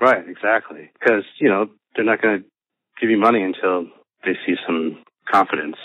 Right, 0.00 0.28
exactly. 0.28 0.90
Because 0.92 1.24
you 1.40 1.48
know 1.48 1.66
they're 1.96 2.04
not 2.04 2.22
going 2.22 2.38
to 2.38 2.44
give 3.00 3.10
you 3.10 3.18
money 3.18 3.42
until 3.42 3.90
they 4.24 4.38
see 4.46 4.54
some 4.64 5.02
confidence. 5.28 5.76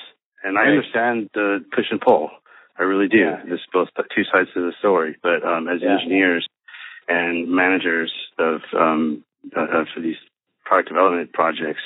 And 0.44 0.58
I 0.58 0.64
understand 0.64 1.30
the 1.34 1.64
push 1.74 1.86
and 1.90 2.02
pull. 2.02 2.30
I 2.78 2.84
really 2.84 3.08
do. 3.08 3.18
Yeah. 3.18 3.42
There's 3.46 3.66
both 3.72 3.90
two 4.16 4.24
sides 4.32 4.50
to 4.54 4.62
the 4.62 4.74
story. 4.80 5.16
But 5.22 5.46
um, 5.46 5.68
as 5.68 5.82
yeah. 5.82 5.94
engineers 5.94 6.48
and 7.08 7.50
managers 7.50 8.12
of 8.38 8.62
um, 8.78 9.24
of 9.56 9.88
these 10.02 10.16
product 10.66 10.90
development 10.90 11.34
projects, 11.34 11.82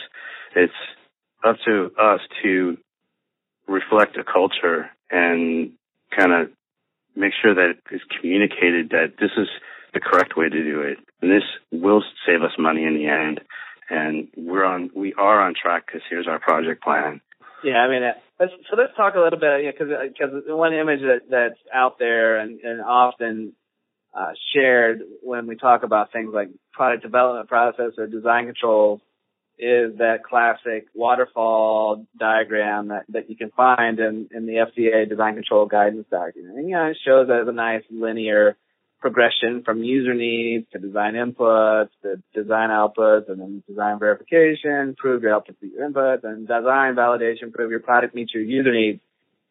it's 0.56 0.74
up 1.46 1.58
to 1.66 1.92
us 2.00 2.22
to 2.44 2.78
reflect 3.68 4.18
a 4.18 4.24
culture 4.24 4.90
and 5.12 5.72
kind 6.16 6.32
of 6.32 6.50
make 7.16 7.34
sure 7.42 7.54
that 7.54 7.74
it's 7.92 8.04
communicated 8.20 8.90
that 8.92 9.14
this 9.20 9.32
is 9.38 9.48
the 9.94 10.00
correct 10.00 10.38
way 10.38 10.50
to 10.50 10.64
do 10.64 10.82
it. 10.82 10.98
And 11.22 11.32
this 11.32 11.44
will 11.72 12.04
save 12.26 12.44
us 12.44 12.52
money 12.58 12.84
in 12.84 12.94
the 12.96 13.08
end. 13.08 13.42
And 13.90 14.28
we're 14.36 14.66
on, 14.66 14.90
we 14.96 15.14
are 15.14 15.42
on 15.42 15.54
track 15.60 15.88
because 15.88 16.02
here's 16.10 16.28
our 16.28 16.40
project 16.40 16.84
plan. 16.84 17.22
Yeah, 17.64 17.78
I 17.78 17.90
mean, 17.90 18.04
uh, 18.04 18.14
let's, 18.40 18.52
so 18.70 18.78
let's 18.78 18.96
talk 18.96 19.16
a 19.16 19.20
little 19.20 19.40
bit, 19.40 19.74
because 19.74 19.90
know, 19.90 20.08
because 20.08 20.44
one 20.48 20.74
image 20.74 21.02
that 21.02 21.22
that's 21.30 21.60
out 21.74 22.00
there 22.00 22.38
and, 22.40 22.60
and 22.62 22.82
often 22.82 23.54
uh, 24.18 24.32
shared 24.54 25.02
when 25.22 25.48
we 25.48 25.56
talk 25.56 25.84
about 25.84 26.12
things 26.12 26.32
like 26.34 26.50
product 26.74 27.04
development 27.04 27.48
process 27.48 27.92
or 27.98 28.08
design 28.08 28.46
control 28.46 29.02
is 29.60 29.98
that 29.98 30.24
classic 30.24 30.88
waterfall 30.94 32.06
diagram 32.20 32.90
that, 32.90 33.06
that 33.10 33.30
you 33.30 33.36
can 33.36 33.50
find 33.52 34.00
in, 34.00 34.30
in 34.32 34.46
the 34.46 34.54
FDA 34.54 35.10
design 35.10 35.34
control 35.34 35.66
guidance 35.66 36.06
document. 36.12 36.58
And, 36.58 36.70
you 36.70 36.76
know, 36.76 36.86
it 36.86 36.98
shows 37.04 37.28
as 37.30 37.48
a 37.48 37.52
nice 37.52 37.82
linear 37.90 38.56
progression 39.00 39.64
from 39.64 39.84
user 39.84 40.14
needs 40.14 40.66
to 40.72 40.80
design 40.80 41.14
inputs 41.14 41.90
to 42.02 42.22
design 42.34 42.70
outputs 42.70 43.30
and 43.30 43.40
then 43.40 43.64
design 43.68 44.00
verification, 44.00 44.96
prove 44.98 45.24
your 45.24 45.40
outputs 45.40 45.60
to 45.60 45.68
your 45.68 45.90
inputs 45.90 46.24
and 46.24 46.48
design 46.48 46.96
validation, 46.96 47.54
prove 47.54 47.72
your 47.72 47.80
product 47.80 48.16
meets 48.16 48.34
your 48.34 48.44
user 48.44 48.74
needs. 48.74 49.00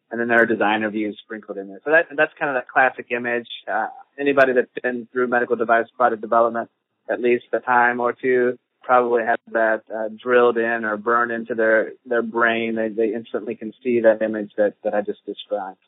And 0.09 0.19
then 0.19 0.29
there 0.29 0.41
are 0.41 0.45
design 0.45 0.81
reviews 0.81 1.17
sprinkled 1.21 1.57
in 1.57 1.67
there. 1.67 1.81
So 1.83 1.91
that, 1.91 2.07
that's 2.15 2.31
kind 2.39 2.49
of 2.49 2.55
that 2.55 2.69
classic 2.69 3.07
image. 3.11 3.47
Uh, 3.67 3.87
anybody 4.17 4.53
that's 4.53 4.71
been 4.81 5.07
through 5.11 5.27
medical 5.27 5.55
device 5.55 5.87
product 5.95 6.21
development 6.21 6.69
at 7.09 7.21
least 7.21 7.45
a 7.53 7.59
time 7.59 7.99
or 7.99 8.13
two 8.13 8.57
probably 8.83 9.23
has 9.23 9.37
that 9.51 9.81
uh, 9.93 10.07
drilled 10.21 10.57
in 10.57 10.85
or 10.85 10.95
burned 10.95 11.31
into 11.31 11.55
their, 11.55 11.91
their 12.05 12.21
brain. 12.21 12.75
They, 12.75 12.87
they 12.87 13.13
instantly 13.13 13.55
can 13.55 13.73
see 13.83 14.01
that 14.01 14.21
image 14.21 14.51
that, 14.57 14.75
that 14.83 14.93
I 14.93 15.01
just 15.01 15.25
described. 15.25 15.79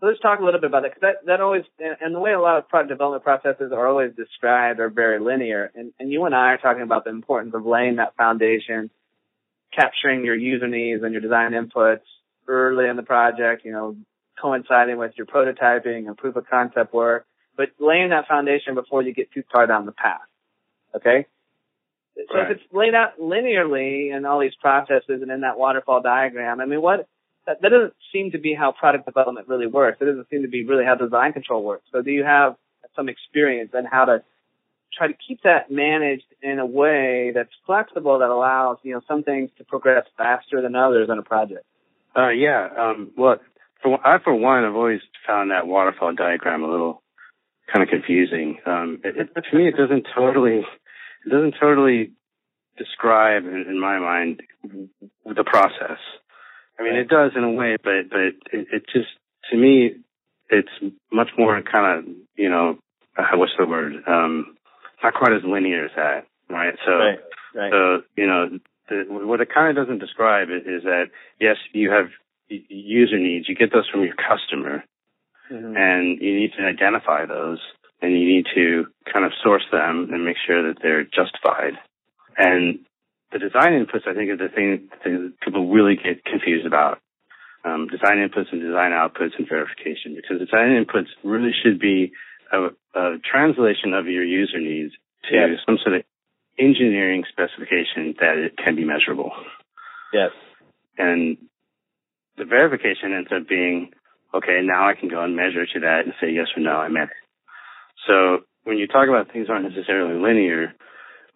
So 0.00 0.06
let's 0.06 0.20
talk 0.20 0.38
a 0.38 0.44
little 0.44 0.60
bit 0.60 0.68
about 0.68 0.82
that 0.82 0.94
because 0.94 1.00
that, 1.00 1.26
that 1.26 1.40
always, 1.40 1.64
and 1.78 2.14
the 2.14 2.20
way 2.20 2.32
a 2.32 2.40
lot 2.40 2.58
of 2.58 2.68
product 2.68 2.90
development 2.90 3.24
processes 3.24 3.72
are 3.72 3.88
always 3.88 4.14
described 4.14 4.78
are 4.78 4.90
very 4.90 5.18
linear. 5.18 5.72
And, 5.74 5.92
and 5.98 6.12
you 6.12 6.24
and 6.24 6.34
I 6.34 6.52
are 6.52 6.58
talking 6.58 6.82
about 6.82 7.04
the 7.04 7.10
importance 7.10 7.52
of 7.54 7.66
laying 7.66 7.96
that 7.96 8.14
foundation, 8.16 8.90
capturing 9.74 10.24
your 10.24 10.36
user 10.36 10.68
needs 10.68 11.02
and 11.02 11.12
your 11.12 11.20
design 11.20 11.50
inputs 11.50 12.02
early 12.46 12.88
in 12.88 12.96
the 12.96 13.02
project, 13.02 13.64
you 13.64 13.72
know, 13.72 13.96
coinciding 14.40 14.98
with 14.98 15.12
your 15.16 15.26
prototyping 15.26 16.06
and 16.06 16.16
proof 16.16 16.36
of 16.36 16.48
concept 16.48 16.94
work, 16.94 17.26
but 17.56 17.70
laying 17.80 18.10
that 18.10 18.28
foundation 18.28 18.74
before 18.74 19.02
you 19.02 19.12
get 19.12 19.32
too 19.32 19.42
far 19.52 19.66
down 19.66 19.84
the 19.84 19.92
path. 19.92 20.20
Okay? 20.94 21.26
So 22.30 22.38
right. 22.38 22.50
if 22.50 22.58
it's 22.58 22.72
laid 22.72 22.94
out 22.94 23.18
linearly 23.20 24.16
in 24.16 24.24
all 24.24 24.40
these 24.40 24.54
processes 24.60 25.22
and 25.22 25.30
in 25.30 25.40
that 25.42 25.58
waterfall 25.58 26.02
diagram, 26.02 26.60
I 26.60 26.66
mean, 26.66 26.80
what, 26.80 27.08
that, 27.48 27.62
that 27.62 27.70
doesn't 27.70 27.94
seem 28.12 28.30
to 28.32 28.38
be 28.38 28.54
how 28.54 28.72
product 28.72 29.06
development 29.06 29.48
really 29.48 29.66
works. 29.66 29.98
It 30.00 30.04
doesn't 30.04 30.28
seem 30.28 30.42
to 30.42 30.48
be 30.48 30.64
really 30.66 30.84
how 30.84 30.94
design 30.94 31.32
control 31.32 31.64
works. 31.64 31.84
So 31.90 32.02
do 32.02 32.10
you 32.10 32.22
have 32.22 32.56
some 32.94 33.08
experience 33.08 33.70
in 33.72 33.86
how 33.86 34.04
to 34.04 34.22
try 34.96 35.06
to 35.06 35.14
keep 35.26 35.42
that 35.44 35.70
managed 35.70 36.26
in 36.42 36.58
a 36.58 36.66
way 36.66 37.32
that's 37.34 37.50
flexible 37.64 38.18
that 38.18 38.28
allows, 38.28 38.76
you 38.82 38.92
know, 38.92 39.00
some 39.08 39.22
things 39.22 39.50
to 39.56 39.64
progress 39.64 40.04
faster 40.18 40.60
than 40.60 40.76
others 40.76 41.08
on 41.10 41.18
a 41.18 41.22
project? 41.22 41.64
Uh, 42.14 42.28
yeah. 42.28 42.68
Um, 42.78 43.12
well, 43.16 43.36
for, 43.82 43.98
I, 44.06 44.18
for 44.22 44.34
one, 44.34 44.64
have 44.64 44.74
always 44.74 45.00
found 45.26 45.50
that 45.50 45.66
waterfall 45.66 46.14
diagram 46.14 46.62
a 46.62 46.70
little 46.70 47.02
kind 47.72 47.82
of 47.82 47.88
confusing. 47.88 48.58
Um, 48.66 49.00
it, 49.04 49.14
it, 49.16 49.42
to 49.50 49.56
me, 49.56 49.68
it 49.68 49.76
doesn't 49.76 50.06
totally, 50.14 50.58
it 51.24 51.30
doesn't 51.30 51.54
totally 51.58 52.12
describe, 52.76 53.44
in, 53.44 53.64
in 53.68 53.80
my 53.80 53.98
mind, 53.98 54.42
the 55.24 55.44
process. 55.44 55.98
I 56.78 56.82
mean, 56.82 56.94
it 56.94 57.08
does 57.08 57.32
in 57.34 57.44
a 57.44 57.50
way, 57.50 57.76
but 57.82 58.10
but 58.10 58.20
it, 58.20 58.36
it 58.52 58.82
just 58.92 59.08
to 59.50 59.56
me, 59.56 59.96
it's 60.48 60.68
much 61.12 61.30
more 61.36 61.60
kind 61.62 61.98
of 61.98 62.14
you 62.36 62.48
know 62.48 62.78
uh, 63.16 63.24
what's 63.34 63.52
the 63.58 63.66
word? 63.66 63.94
Um, 64.06 64.56
not 65.02 65.14
quite 65.14 65.32
as 65.32 65.42
linear 65.44 65.86
as 65.86 65.90
that, 65.96 66.26
right? 66.48 66.74
So 66.86 66.92
right, 66.92 67.18
right. 67.54 67.72
so 67.72 68.02
you 68.16 68.26
know 68.26 68.58
the, 68.88 69.04
what 69.08 69.40
it 69.40 69.48
kind 69.52 69.76
of 69.76 69.84
doesn't 69.84 69.98
describe 69.98 70.48
is, 70.50 70.62
is 70.66 70.82
that 70.84 71.06
yes, 71.40 71.56
you 71.72 71.90
have 71.90 72.06
user 72.48 73.18
needs. 73.18 73.48
You 73.48 73.54
get 73.54 73.72
those 73.72 73.88
from 73.88 74.02
your 74.02 74.14
customer, 74.14 74.84
mm-hmm. 75.50 75.76
and 75.76 76.20
you 76.20 76.34
need 76.34 76.52
to 76.58 76.64
identify 76.64 77.26
those, 77.26 77.58
and 78.00 78.12
you 78.12 78.26
need 78.26 78.46
to 78.54 78.86
kind 79.12 79.24
of 79.24 79.32
source 79.42 79.64
them 79.72 80.08
and 80.12 80.24
make 80.24 80.36
sure 80.46 80.66
that 80.68 80.80
they're 80.82 81.04
justified. 81.04 81.74
And 82.36 82.80
the 83.32 83.38
design 83.38 83.72
inputs, 83.72 84.06
I 84.06 84.14
think, 84.14 84.30
are 84.30 84.36
the 84.36 84.48
thing 84.48 84.88
that 85.04 85.40
people 85.40 85.68
really 85.68 85.96
get 85.96 86.24
confused 86.24 86.66
about. 86.66 87.00
Um, 87.64 87.88
design 87.88 88.18
inputs 88.18 88.52
and 88.52 88.62
design 88.62 88.92
outputs 88.92 89.36
and 89.36 89.48
verification, 89.48 90.14
because 90.14 90.38
design 90.38 90.70
inputs 90.72 91.08
really 91.24 91.50
should 91.52 91.78
be 91.78 92.12
a, 92.52 92.68
a 92.94 93.18
translation 93.18 93.92
of 93.92 94.06
your 94.06 94.24
user 94.24 94.60
needs 94.60 94.94
to 95.28 95.34
yes. 95.34 95.60
some 95.66 95.78
sort 95.82 95.96
of 95.96 96.02
engineering 96.58 97.24
specification 97.30 98.14
that 98.20 98.38
it 98.38 98.56
can 98.56 98.76
be 98.76 98.84
measurable. 98.84 99.32
Yes. 100.12 100.30
And 100.96 101.36
the 102.36 102.44
verification 102.44 103.12
ends 103.12 103.28
up 103.34 103.48
being, 103.48 103.90
okay, 104.32 104.60
now 104.62 104.88
I 104.88 104.94
can 104.94 105.08
go 105.08 105.22
and 105.22 105.36
measure 105.36 105.66
to 105.66 105.80
that 105.80 106.02
and 106.04 106.14
say 106.20 106.30
yes 106.30 106.46
or 106.56 106.62
no, 106.62 106.76
I 106.76 106.88
met 106.88 107.04
it. 107.04 107.22
So 108.06 108.44
when 108.64 108.78
you 108.78 108.86
talk 108.86 109.08
about 109.08 109.32
things 109.32 109.48
aren't 109.50 109.68
necessarily 109.68 110.20
linear, 110.20 110.74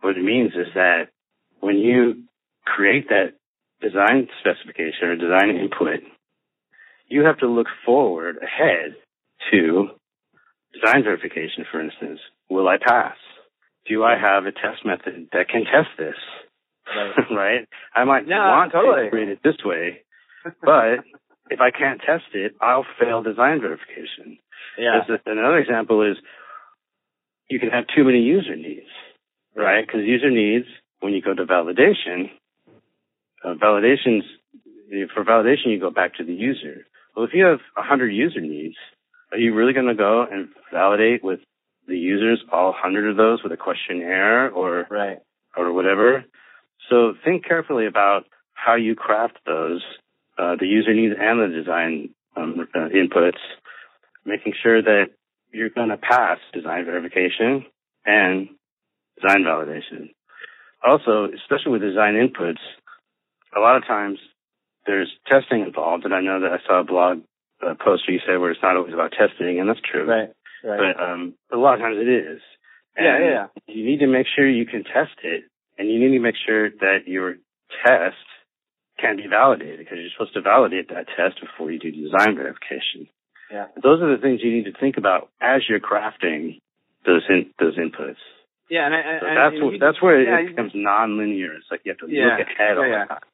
what 0.01 0.17
it 0.17 0.23
means 0.23 0.53
is 0.55 0.73
that 0.75 1.09
when 1.63 1.79
you 1.79 2.25
create 2.67 3.09
that 3.09 3.35
design 3.81 4.29
specification 4.41 5.09
or 5.09 5.17
design 5.17 5.57
input, 5.57 6.03
you 7.09 7.25
have 7.25 7.39
to 7.39 7.47
look 7.47 7.69
forward 7.87 8.37
ahead 8.43 8.97
to 9.53 9.89
design 10.75 11.05
verification, 11.05 11.65
for 11.71 11.81
instance. 11.81 12.19
Will 12.51 12.69
I 12.69 12.77
pass? 12.79 13.17
Do 13.89 14.03
I 14.03 14.19
have 14.19 14.45
a 14.45 14.53
test 14.53 14.85
method 14.85 15.29
that 15.33 15.49
can 15.49 15.65
test 15.65 15.91
this? 15.97 16.19
Right. 16.95 17.31
right? 17.31 17.69
I 17.95 18.05
might 18.05 18.27
yeah, 18.27 18.39
want 18.39 18.73
totally. 18.73 19.05
to 19.05 19.11
create 19.11 19.29
it 19.29 19.39
this 19.45 19.57
way, 19.65 20.03
but 20.63 21.07
if 21.49 21.61
I 21.61 21.71
can't 21.71 22.01
test 22.01 22.35
it, 22.35 22.55
I'll 22.61 22.87
fail 22.99 23.23
design 23.23 23.61
verification. 23.61 24.39
Yeah. 24.77 25.01
Another 25.27 25.59
example 25.59 26.03
is 26.11 26.17
you 27.49 27.61
can 27.61 27.71
have 27.71 27.85
too 27.95 28.03
many 28.03 28.21
user 28.21 28.57
needs, 28.57 28.91
right? 29.55 29.87
Because 29.87 30.01
user 30.05 30.31
needs 30.31 30.67
when 31.03 31.13
you 31.13 31.21
go 31.21 31.35
to 31.35 31.45
validation, 31.45 32.31
uh, 33.45 33.55
validations, 33.55 34.23
for 35.13 35.25
validation, 35.25 35.67
you 35.67 35.81
go 35.81 35.91
back 35.91 36.15
to 36.15 36.25
the 36.25 36.33
user. 36.33 36.87
Well, 37.17 37.25
if 37.25 37.33
you 37.35 37.45
have 37.45 37.59
100 37.75 38.09
user 38.11 38.41
needs, 38.41 38.77
are 39.33 39.39
you 39.39 39.55
really 39.55 39.73
going 39.73 39.87
to 39.87 39.95
go 39.95 40.25
and 40.31 40.49
validate 40.73 41.25
with 41.25 41.41
the 41.89 41.99
users, 41.99 42.43
all 42.53 42.71
100 42.71 43.11
of 43.11 43.17
those 43.17 43.43
with 43.43 43.53
a 43.53 43.57
questionnaire 43.57 44.51
or, 44.51 44.87
right. 44.91 45.19
or 45.57 45.73
whatever? 45.73 46.25
So 46.89 47.15
think 47.25 47.45
carefully 47.45 47.87
about 47.87 48.25
how 48.55 48.77
you 48.77 48.95
craft 48.95 49.39
those, 49.45 49.83
uh, 50.39 50.57
the 50.59 50.67
user 50.67 50.95
needs 50.95 51.15
and 51.19 51.41
the 51.41 51.57
design 51.57 52.11
um, 52.37 52.69
uh, 52.75 52.89
inputs, 52.89 53.41
making 54.25 54.53
sure 54.63 54.81
that 54.83 55.07
you're 55.53 55.71
going 55.71 55.89
to 55.89 55.97
pass 55.97 56.39
design 56.55 56.85
verification 56.85 57.67
and 58.07 58.49
design 59.21 59.43
validation 59.43 60.11
also, 60.85 61.29
especially 61.35 61.73
with 61.73 61.83
design 61.83 62.15
inputs, 62.15 62.63
a 63.57 63.61
lot 63.61 63.77
of 63.77 63.87
times 63.87 64.19
there's 64.87 65.11
testing 65.27 65.63
involved. 65.63 66.05
And 66.05 66.15
I 66.15 66.21
know 66.21 66.41
that 66.41 66.53
I 66.53 66.59
saw 66.67 66.81
a 66.81 66.85
blog 66.85 67.23
post 67.61 68.05
where 68.07 68.15
you 68.15 68.21
said 68.27 68.39
where 68.39 68.51
it's 68.51 68.63
not 68.63 68.77
always 68.77 68.95
about 68.95 69.13
testing, 69.13 69.61
and 69.61 69.69
that's 69.69 69.81
true. 69.81 70.05
Right. 70.05 70.31
Right. 70.65 70.95
But 70.97 71.03
um, 71.03 71.35
a 71.53 71.57
lot 71.57 71.75
of 71.75 71.81
times 71.81 71.97
it 71.99 72.09
is. 72.09 72.41
And 72.97 73.07
yeah, 73.07 73.19
yeah, 73.19 73.47
yeah. 73.67 73.75
You 73.75 73.85
need 73.85 74.01
to 74.01 74.07
make 74.07 74.27
sure 74.27 74.49
you 74.49 74.67
can 74.67 74.85
test 74.85 75.19
it, 75.23 75.45
and 75.79 75.89
you 75.89 75.99
need 75.99 76.17
to 76.17 76.23
make 76.23 76.37
sure 76.47 76.71
that 76.71 77.07
your 77.07 77.37
test 77.85 78.17
can 78.99 79.17
be 79.17 79.27
validated 79.29 79.79
because 79.79 79.99
you're 79.99 80.11
supposed 80.15 80.35
to 80.35 80.43
validate 80.43 80.89
that 80.91 81.07
test 81.17 81.41
before 81.41 81.71
you 81.73 81.79
do 81.79 81.91
design 81.91 82.37
verification. 82.37 83.09
Yeah. 83.51 83.67
Those 83.83 84.01
are 84.03 84.15
the 84.15 84.23
things 84.23 84.41
you 84.43 84.53
need 84.53 84.65
to 84.65 84.79
think 84.79 84.97
about 84.97 85.29
as 85.41 85.63
you're 85.69 85.81
crafting 85.81 86.61
those 87.05 87.23
in, 87.29 87.51
those 87.59 87.77
inputs. 87.77 88.23
Yeah, 88.73 88.89
and, 88.89 89.21
So 89.21 89.27
that's 89.29 89.53
and 89.53 89.65
what, 89.65 89.75
that's 89.81 90.01
where 90.01 90.23
yeah, 90.25 90.49
it 90.49 90.57
becomes 90.57 90.73
non-linear. 90.75 91.61
It's 91.61 91.69
like 91.71 91.83
you 91.85 91.93
have 91.93 92.01
to 92.01 92.09
Yeah, 92.09 92.41
look 92.41 92.49
ahead 92.49 92.79
all 92.79 92.89
yeah, 92.89 92.89
the 92.89 92.97
yeah. 92.97 93.05
time. 93.05 93.29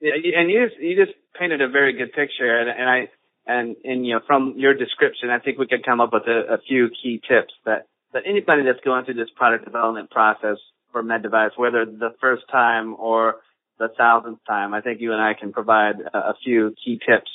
Yeah, 0.00 0.40
and 0.40 0.50
you 0.50 0.66
just 0.66 0.80
you 0.80 0.96
just 0.96 1.12
painted 1.38 1.60
a 1.60 1.68
very 1.68 1.92
good 1.92 2.12
picture, 2.14 2.48
and, 2.58 2.70
and 2.70 2.88
I 2.88 3.08
and 3.46 3.76
and 3.84 4.06
you 4.06 4.14
know 4.14 4.20
from 4.26 4.54
your 4.56 4.72
description, 4.72 5.28
I 5.28 5.40
think 5.40 5.58
we 5.58 5.66
could 5.66 5.84
come 5.84 6.00
up 6.00 6.14
with 6.14 6.26
a, 6.26 6.54
a 6.54 6.58
few 6.66 6.88
key 6.88 7.20
tips 7.20 7.52
that 7.66 7.86
that 8.14 8.22
anybody 8.24 8.62
that's 8.64 8.80
going 8.82 9.04
through 9.04 9.20
this 9.20 9.28
product 9.36 9.66
development 9.66 10.10
process 10.10 10.56
for 10.90 11.02
med 11.02 11.22
device, 11.22 11.52
whether 11.56 11.84
the 11.84 12.14
first 12.18 12.44
time 12.50 12.96
or 12.98 13.36
the 13.78 13.88
thousandth 13.88 14.40
time, 14.48 14.72
I 14.72 14.80
think 14.80 15.02
you 15.02 15.12
and 15.12 15.20
I 15.20 15.34
can 15.34 15.52
provide 15.52 16.00
a, 16.00 16.18
a 16.32 16.34
few 16.42 16.74
key 16.82 16.98
tips 16.98 17.30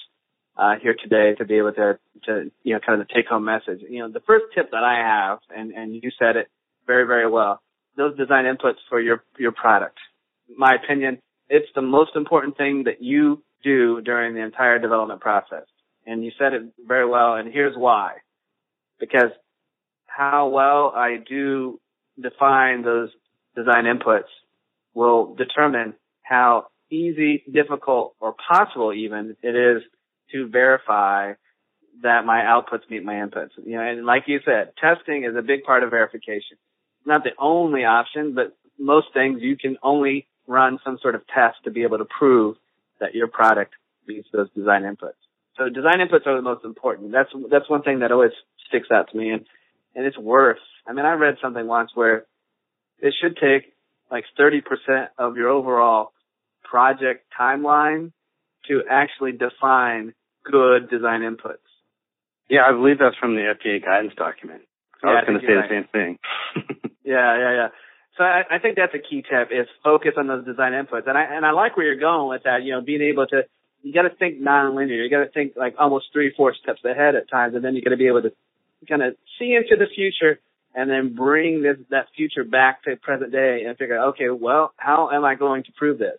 uh, 0.58 0.74
here 0.82 0.96
today 1.00 1.36
to 1.38 1.46
be 1.46 1.60
able 1.60 1.74
to 1.74 2.00
to 2.26 2.52
you 2.64 2.74
know 2.74 2.80
kind 2.84 3.00
of 3.00 3.08
the 3.08 3.14
take 3.14 3.28
home 3.28 3.46
message. 3.46 3.82
You 3.88 4.00
know, 4.00 4.12
the 4.12 4.26
first 4.26 4.46
tip 4.56 4.72
that 4.72 4.84
I 4.84 4.98
have, 5.06 5.40
and 5.56 5.72
and 5.72 5.94
you 5.94 6.10
said 6.18 6.36
it 6.36 6.50
very 6.88 7.06
very 7.06 7.30
well, 7.30 7.62
those 7.98 8.18
design 8.18 8.46
inputs 8.46 8.78
for 8.90 9.00
your 9.00 9.24
your 9.38 9.52
product. 9.52 9.98
My 10.58 10.76
opinion, 10.76 11.20
it's 11.50 11.68
the 11.76 11.82
most 11.82 12.12
important 12.16 12.58
thing 12.58 12.86
that 12.86 13.02
you 13.02 13.44
do 13.64 14.02
during 14.02 14.34
the 14.34 14.42
entire 14.42 14.80
development 14.80 15.22
process. 15.22 15.66
And 16.06 16.24
you 16.24 16.32
said 16.40 16.54
it 16.54 16.64
very 16.88 17.08
well, 17.08 17.36
and 17.36 17.52
here's 17.52 17.76
why. 17.76 18.14
Because 19.00 19.32
how 20.06 20.48
well 20.48 20.94
I 20.96 21.18
do 21.18 21.80
define 22.20 22.84
those 22.84 23.10
design 23.56 23.84
inputs 23.86 24.30
will 24.94 25.36
determine 25.36 25.94
how 26.24 26.68
easy, 26.90 27.44
difficult, 27.52 28.16
or 28.20 28.36
possible 28.50 28.94
even 28.94 29.36
it 29.44 29.56
is 29.56 29.84
to 30.32 30.48
verify 30.48 31.34
that 32.02 32.26
my 32.26 32.42
outputs 32.42 32.90
meet 32.90 33.04
my 33.04 33.16
inputs. 33.16 33.50
You 33.64 33.76
know, 33.76 33.82
and 33.82 34.06
like 34.06 34.24
you 34.28 34.40
said, 34.46 34.74
testing 34.80 35.24
is 35.24 35.36
a 35.36 35.42
big 35.42 35.64
part 35.64 35.84
of 35.84 35.90
verification. 35.90 36.58
Not 37.08 37.24
the 37.24 37.32
only 37.40 37.86
option, 37.86 38.36
but 38.36 38.56
most 38.78 39.08
things 39.14 39.42
you 39.42 39.56
can 39.58 39.78
only 39.82 40.28
run 40.46 40.78
some 40.84 41.00
sort 41.02 41.16
of 41.16 41.22
test 41.28 41.56
to 41.64 41.72
be 41.72 41.84
able 41.84 41.98
to 41.98 42.06
prove 42.06 42.58
that 43.00 43.16
your 43.16 43.28
product 43.28 43.74
meets 44.08 44.28
those 44.34 44.50
design 44.56 44.84
inputs. 44.84 45.18
So 45.58 45.70
design 45.70 46.00
inputs 46.00 46.28
are 46.28 46.36
the 46.36 46.42
most 46.42 46.66
important. 46.66 47.12
That's 47.12 47.30
that's 47.50 47.70
one 47.70 47.82
thing 47.82 48.00
that 48.00 48.12
always 48.12 48.32
sticks 48.68 48.90
out 48.92 49.10
to 49.12 49.18
me, 49.18 49.30
and 49.32 49.46
and 49.96 50.06
it's 50.06 50.18
worth. 50.18 50.60
I 50.86 50.94
mean, 50.94 51.06
I 51.06 51.14
read 51.14 51.38
something 51.42 51.66
once 51.66 51.92
where 51.96 52.26
it 53.00 53.14
should 53.22 53.38
take 53.38 53.74
like 54.12 54.26
30% 54.40 55.08
of 55.18 55.38
your 55.38 55.50
overall 55.50 56.12
project 56.64 57.26
timeline 57.40 58.12
to 58.68 58.84
actually 58.90 59.32
define 59.32 60.14
good 60.44 60.90
design 60.90 61.22
inputs. 61.22 61.64
Yeah, 62.50 62.62
I 62.68 62.72
believe 62.72 63.00
that's 63.00 63.18
from 63.18 63.36
the 63.36 63.42
FDA 63.42 63.84
guidance 63.84 64.14
document. 64.16 64.62
I 65.04 65.08
Yeah, 65.08 65.14
was 65.16 65.24
going 65.28 65.40
to 65.40 65.46
say 65.46 65.52
you're 65.52 65.62
the 65.62 65.70
same 65.70 65.88
thing. 65.92 66.82
Yeah, 67.08 67.40
yeah, 67.40 67.54
yeah. 67.56 67.68
So 68.18 68.24
I, 68.24 68.44
I 68.52 68.60
think 68.60 68.76
that's 68.76 68.94
a 68.94 69.00
key 69.00 69.24
tip 69.24 69.50
is 69.52 69.68
focus 69.84 70.14
on 70.18 70.28
those 70.28 70.44
design 70.44 70.74
inputs. 70.74 71.08
And 71.08 71.18
I 71.18 71.24
and 71.24 71.46
I 71.46 71.52
like 71.52 71.78
where 71.78 71.86
you're 71.86 71.96
going 71.96 72.28
with 72.28 72.44
that. 72.44 72.64
You 72.64 72.74
know, 72.74 72.82
being 72.82 73.02
able 73.02 73.26
to 73.28 73.44
you 73.82 73.94
got 73.94 74.02
to 74.02 74.10
think 74.10 74.42
non-linear. 74.42 75.02
You 75.02 75.10
got 75.10 75.24
to 75.24 75.32
think 75.32 75.54
like 75.56 75.76
almost 75.80 76.08
three, 76.12 76.34
four 76.36 76.54
steps 76.54 76.84
ahead 76.84 77.16
at 77.16 77.30
times, 77.30 77.56
and 77.56 77.64
then 77.64 77.76
you 77.76 77.82
got 77.82 77.92
to 77.92 77.98
be 77.98 78.08
able 78.08 78.24
to 78.24 78.34
kind 78.90 79.02
of 79.02 79.16
see 79.40 79.56
into 79.56 79.78
the 79.78 79.88
future 79.94 80.40
and 80.76 80.90
then 80.90 81.16
bring 81.16 81.64
this 81.64 81.78
that 81.92 82.08
future 82.16 82.44
back 82.44 82.84
to 82.84 82.98
present 82.98 83.32
day 83.32 83.64
and 83.66 83.78
figure, 83.78 84.00
okay, 84.10 84.30
well, 84.30 84.74
how 84.76 85.10
am 85.12 85.24
I 85.24 85.36
going 85.36 85.64
to 85.64 85.72
prove 85.78 85.98
this? 85.98 86.18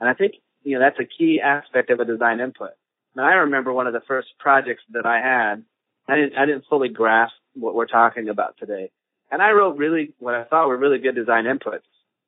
And 0.00 0.08
I 0.08 0.14
think 0.14 0.34
you 0.64 0.74
know 0.74 0.80
that's 0.80 0.98
a 0.98 1.04
key 1.04 1.40
aspect 1.40 1.90
of 1.90 2.00
a 2.00 2.04
design 2.04 2.40
input. 2.40 2.70
Now 3.14 3.24
I 3.24 3.34
remember 3.34 3.72
one 3.72 3.86
of 3.86 3.92
the 3.92 4.02
first 4.08 4.28
projects 4.40 4.82
that 4.92 5.06
I 5.06 5.20
had. 5.20 5.64
I 6.08 6.16
didn't 6.16 6.36
I 6.36 6.46
didn't 6.46 6.64
fully 6.68 6.88
grasp 6.88 7.34
what 7.54 7.76
we're 7.76 7.86
talking 7.86 8.28
about 8.28 8.56
today. 8.58 8.90
And 9.30 9.42
I 9.42 9.50
wrote 9.50 9.76
really 9.76 10.12
what 10.18 10.34
I 10.34 10.44
thought 10.44 10.68
were 10.68 10.76
really 10.76 10.98
good 10.98 11.14
design 11.14 11.44
inputs. 11.44 11.82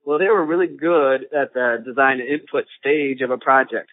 Well, 0.04 0.18
they 0.18 0.28
were 0.28 0.44
really 0.44 0.68
good 0.68 1.26
at 1.34 1.52
the 1.52 1.82
design 1.84 2.20
input 2.20 2.64
stage 2.78 3.20
of 3.20 3.30
a 3.30 3.38
project. 3.38 3.90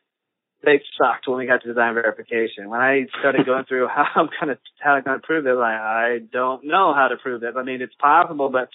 They 0.63 0.81
sucked 0.97 1.27
when 1.27 1.39
we 1.39 1.45
got 1.45 1.61
to 1.63 1.67
design 1.67 1.95
verification. 1.95 2.69
When 2.69 2.79
I 2.79 3.05
started 3.19 3.45
going 3.45 3.65
through 3.65 3.87
how 3.93 4.05
I'm 4.15 4.29
gonna 4.39 4.57
how 4.79 4.93
I'm 4.93 5.03
gonna 5.03 5.19
prove 5.19 5.43
this, 5.43 5.55
like 5.57 5.79
I 5.79 6.19
don't 6.31 6.65
know 6.65 6.93
how 6.93 7.09
to 7.09 7.17
prove 7.17 7.41
this. 7.41 7.55
I 7.57 7.63
mean, 7.63 7.81
it's 7.81 7.95
possible, 7.95 8.49
but 8.49 8.69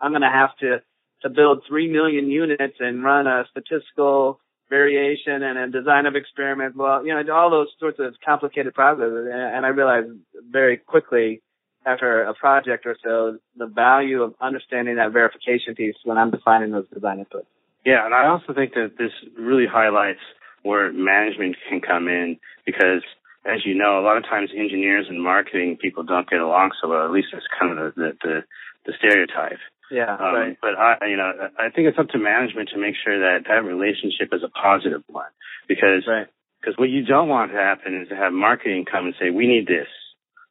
I'm 0.00 0.12
gonna 0.12 0.32
have 0.32 0.56
to 0.58 0.82
to 1.22 1.30
build 1.30 1.64
three 1.68 1.90
million 1.90 2.30
units 2.30 2.76
and 2.80 3.02
run 3.02 3.26
a 3.26 3.44
statistical 3.50 4.40
variation 4.70 5.42
and 5.42 5.58
a 5.58 5.68
design 5.68 6.06
of 6.06 6.16
experiment. 6.16 6.76
Well, 6.76 7.06
you 7.06 7.14
know, 7.14 7.34
all 7.34 7.50
those 7.50 7.68
sorts 7.78 7.98
of 7.98 8.14
complicated 8.24 8.74
processes. 8.74 9.28
And 9.32 9.64
I 9.64 9.68
realized 9.68 10.08
very 10.50 10.76
quickly 10.76 11.42
after 11.86 12.22
a 12.24 12.34
project 12.34 12.86
or 12.86 12.96
so 13.04 13.38
the 13.56 13.66
value 13.66 14.22
of 14.22 14.34
understanding 14.40 14.96
that 14.96 15.12
verification 15.12 15.74
piece 15.74 15.94
when 16.04 16.18
I'm 16.18 16.30
defining 16.30 16.70
those 16.70 16.88
design 16.92 17.18
inputs. 17.24 17.46
Yeah, 17.84 18.04
and 18.04 18.14
I 18.14 18.28
also 18.28 18.54
think 18.54 18.74
that 18.74 18.92
this 18.98 19.12
really 19.38 19.66
highlights 19.70 20.20
where 20.62 20.90
management 20.92 21.56
can 21.68 21.80
come 21.82 22.08
in 22.08 22.38
because, 22.64 23.02
as 23.44 23.60
you 23.66 23.74
know, 23.74 24.00
a 24.00 24.04
lot 24.04 24.16
of 24.16 24.24
times 24.24 24.50
engineers 24.56 25.06
and 25.08 25.22
marketing 25.22 25.76
people 25.80 26.02
don't 26.02 26.28
get 26.28 26.40
along 26.40 26.70
so 26.80 26.88
well. 26.88 27.04
At 27.04 27.12
least 27.12 27.28
that's 27.32 27.44
kind 27.60 27.78
of 27.78 27.94
the 27.94 28.12
the, 28.22 28.40
the, 28.86 28.92
stereotype. 28.98 29.60
Yeah, 29.90 30.16
Um, 30.16 30.34
right. 30.34 30.56
But 30.62 30.74
I, 30.78 31.06
you 31.08 31.18
know, 31.18 31.30
I 31.58 31.68
think 31.68 31.88
it's 31.88 31.98
up 31.98 32.08
to 32.08 32.18
management 32.18 32.70
to 32.72 32.78
make 32.80 32.94
sure 33.04 33.20
that 33.20 33.44
that 33.46 33.62
relationship 33.64 34.32
is 34.32 34.42
a 34.42 34.48
positive 34.48 35.02
one 35.08 35.28
because 35.68 36.08
Right. 36.08 36.26
because 36.60 36.78
what 36.78 36.88
you 36.88 37.04
don't 37.04 37.28
want 37.28 37.52
to 37.52 37.58
happen 37.58 38.00
is 38.00 38.08
to 38.08 38.16
have 38.16 38.32
marketing 38.32 38.86
come 38.90 39.04
and 39.04 39.14
say, 39.20 39.28
we 39.28 39.46
need 39.46 39.66
this, 39.66 39.88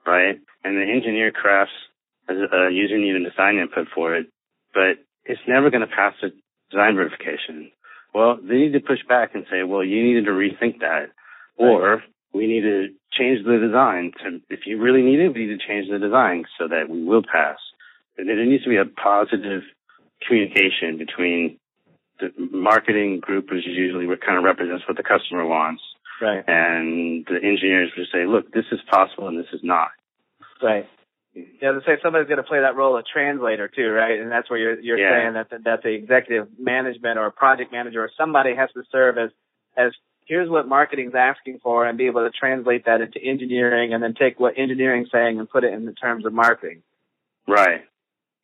right? 0.06 0.40
And 0.64 0.78
the 0.78 0.92
engineer 0.92 1.32
crafts 1.32 1.74
as 2.30 2.38
a, 2.38 2.72
user 2.72 2.98
need 2.98 3.16
a 3.16 3.30
design 3.30 3.58
input 3.58 3.88
for 3.94 4.16
it, 4.16 4.28
but 4.74 5.04
it's 5.26 5.42
never 5.48 5.70
going 5.70 5.82
to 5.82 5.96
pass 5.96 6.14
the 6.22 6.30
design 6.72 6.96
verification. 6.96 7.72
Well, 8.14 8.38
they 8.42 8.56
need 8.56 8.74
to 8.74 8.80
push 8.80 9.00
back 9.08 9.36
and 9.36 9.46
say, 9.50 9.64
well, 9.64 9.84
you 9.84 10.04
needed 10.04 10.26
to 10.26 10.32
rethink 10.32 10.80
that. 10.80 11.10
Or 11.58 12.04
we 12.34 12.48
need 12.48 12.62
to 12.62 12.88
change 13.12 13.46
the 13.46 13.58
design. 13.60 14.12
To, 14.24 14.40
if 14.50 14.62
you 14.66 14.82
really 14.82 15.02
need 15.02 15.20
it, 15.20 15.34
we 15.34 15.46
need 15.46 15.60
to 15.60 15.68
change 15.68 15.90
the 15.90 16.00
design 16.00 16.46
so 16.58 16.68
that 16.68 16.90
we 16.90 17.04
will 17.04 17.24
pass. 17.24 17.58
And 18.18 18.28
there 18.28 18.44
needs 18.46 18.64
to 18.64 18.70
be 18.70 18.78
a 18.78 18.86
positive 18.86 19.62
communication 20.28 20.98
between 20.98 21.60
the 22.20 22.30
marketing 22.52 23.20
group, 23.20 23.50
which 23.50 23.68
is 23.68 23.76
usually 23.76 24.08
what 24.08 24.22
kind 24.22 24.38
of 24.38 24.44
represents 24.44 24.84
what 24.88 24.98
the 24.98 25.04
customer 25.04 25.46
wants, 25.46 25.82
Right. 26.24 26.44
and 26.48 27.26
the 27.26 27.36
engineers 27.44 27.92
would 27.98 28.08
say, 28.14 28.26
look, 28.26 28.52
this 28.54 28.66
is 28.72 28.80
possible 28.90 29.28
and 29.28 29.38
this 29.38 29.52
is 29.54 29.60
not. 29.64 29.90
Right. 30.62 30.88
Yeah, 31.36 31.72
to 31.72 31.82
say 31.86 31.98
somebody's 32.02 32.28
going 32.28 32.38
to 32.38 32.44
play 32.44 32.62
that 32.62 32.76
role 32.76 32.96
of 32.98 33.06
translator 33.12 33.68
too, 33.68 33.90
right? 33.90 34.20
And 34.20 34.32
that's 34.32 34.50
where 34.50 34.60
you're 34.60 34.80
you're 34.80 34.98
Yeah. 35.00 35.10
saying 35.24 35.34
that 35.34 35.50
the, 35.50 35.58
that 35.66 35.84
the 35.84 35.90
executive 35.90 36.48
management 36.60 37.18
or 37.18 37.30
project 37.32 37.72
manager 37.72 38.04
or 38.04 38.10
somebody 38.18 38.56
has 38.56 38.70
to 38.74 38.84
serve 38.92 39.18
as 39.18 39.32
as 39.76 39.92
here's 40.28 40.50
what 40.50 40.68
marketing's 40.68 41.16
asking 41.16 41.60
for 41.62 41.86
and 41.86 41.98
be 41.98 42.06
able 42.06 42.24
to 42.24 42.32
translate 42.32 42.86
that 42.86 43.02
into 43.02 43.20
engineering 43.22 43.94
and 43.94 44.02
then 44.02 44.14
take 44.14 44.40
what 44.40 44.58
engineering's 44.58 45.10
saying 45.12 45.40
and 45.40 45.50
put 45.50 45.64
it 45.64 45.74
in 45.74 45.86
the 45.86 45.94
terms 45.94 46.26
of 46.26 46.32
marketing. 46.34 46.82
Right. 47.48 47.82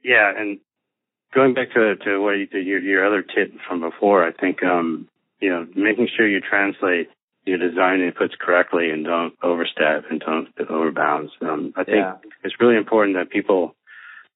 Yeah, 0.03 0.33
and 0.35 0.59
going 1.33 1.53
back 1.53 1.71
to 1.75 1.95
to 1.95 2.19
what 2.19 2.31
you 2.39 2.47
did, 2.47 2.65
your 2.65 2.79
your 2.79 3.05
other 3.05 3.21
tip 3.21 3.53
from 3.67 3.81
before, 3.81 4.25
I 4.25 4.31
think 4.31 4.63
um 4.63 5.07
you 5.39 5.49
know 5.49 5.67
making 5.75 6.09
sure 6.17 6.27
you 6.27 6.41
translate 6.41 7.07
your 7.49 7.57
design 7.57 7.99
inputs 7.99 8.37
correctly 8.39 8.91
and 8.91 9.03
don't 9.03 9.33
overstep 9.41 10.05
and 10.09 10.19
don't 10.19 10.55
overbounds. 10.55 11.29
Um, 11.41 11.73
I 11.75 11.83
think 11.83 11.97
Yeah. 11.97 12.15
it's 12.43 12.59
really 12.59 12.77
important 12.77 13.17
that 13.17 13.29
people 13.29 13.75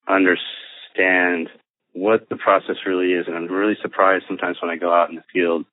understand 0.07 1.49
what 1.93 2.27
the 2.29 2.35
process 2.35 2.77
really 2.85 3.13
is, 3.13 3.27
and 3.27 3.35
I'm 3.35 3.47
really 3.47 3.77
surprised 3.81 4.25
sometimes 4.27 4.57
when 4.61 4.71
I 4.71 4.77
go 4.77 4.91
out 4.91 5.09
in 5.09 5.15
the 5.15 5.23
field 5.31 5.65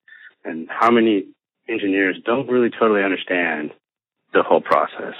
and 0.45 0.69
how 0.69 0.91
many 0.91 1.27
engineers 1.69 2.21
don't 2.25 2.49
really 2.49 2.71
totally 2.71 3.03
understand 3.03 3.73
the 4.33 4.43
whole 4.43 4.61
process. 4.61 5.15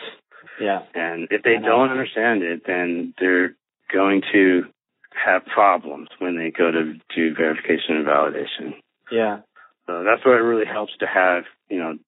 Yeah. 0.61 0.83
And 0.95 1.29
if 1.31 1.43
they 1.43 1.57
don't 1.57 1.91
understand 1.91 2.43
it, 2.43 2.63
then 2.67 3.15
they're 3.19 3.55
going 3.93 4.23
to 4.33 4.65
have 5.13 5.45
problems 5.47 6.09
when 6.19 6.37
they 6.37 6.51
go 6.51 6.71
to 6.71 6.95
do 7.15 7.35
verification 7.35 7.97
and 7.97 8.07
validation. 8.07 8.75
Yeah. 9.11 9.41
So 9.87 10.05
that's 10.05 10.25
why 10.25 10.33
it 10.33 10.45
really 10.45 10.67
helps 10.67 10.93
to 10.99 11.07
have, 11.07 11.45
you 11.69 11.79
know, 11.79 11.99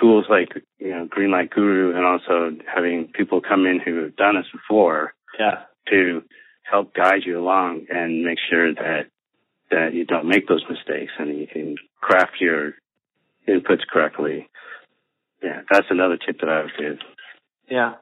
tools 0.00 0.26
like, 0.28 0.48
you 0.78 0.90
know, 0.90 1.06
Greenlight 1.06 1.50
Guru 1.50 1.96
and 1.96 2.04
also 2.04 2.56
having 2.72 3.08
people 3.14 3.40
come 3.40 3.66
in 3.66 3.80
who 3.80 4.02
have 4.02 4.16
done 4.16 4.36
this 4.36 4.46
before 4.52 5.14
Yeah. 5.38 5.62
to 5.90 6.22
help 6.62 6.94
guide 6.94 7.22
you 7.24 7.38
along 7.38 7.86
and 7.90 8.24
make 8.24 8.38
sure 8.50 8.74
that 8.74 9.06
that 9.70 9.92
you 9.92 10.04
don't 10.04 10.26
make 10.26 10.48
those 10.48 10.64
mistakes 10.68 11.12
and 11.18 11.38
you 11.38 11.46
can 11.46 11.76
craft 12.00 12.40
your 12.40 12.72
inputs 13.46 13.86
correctly. 13.90 14.48
Yeah, 15.42 15.60
that's 15.70 15.86
another 15.90 16.16
tip 16.16 16.40
that 16.40 16.48
I 16.48 16.62
would 16.62 16.72
give. 16.78 16.98
Yeah. 17.70 17.94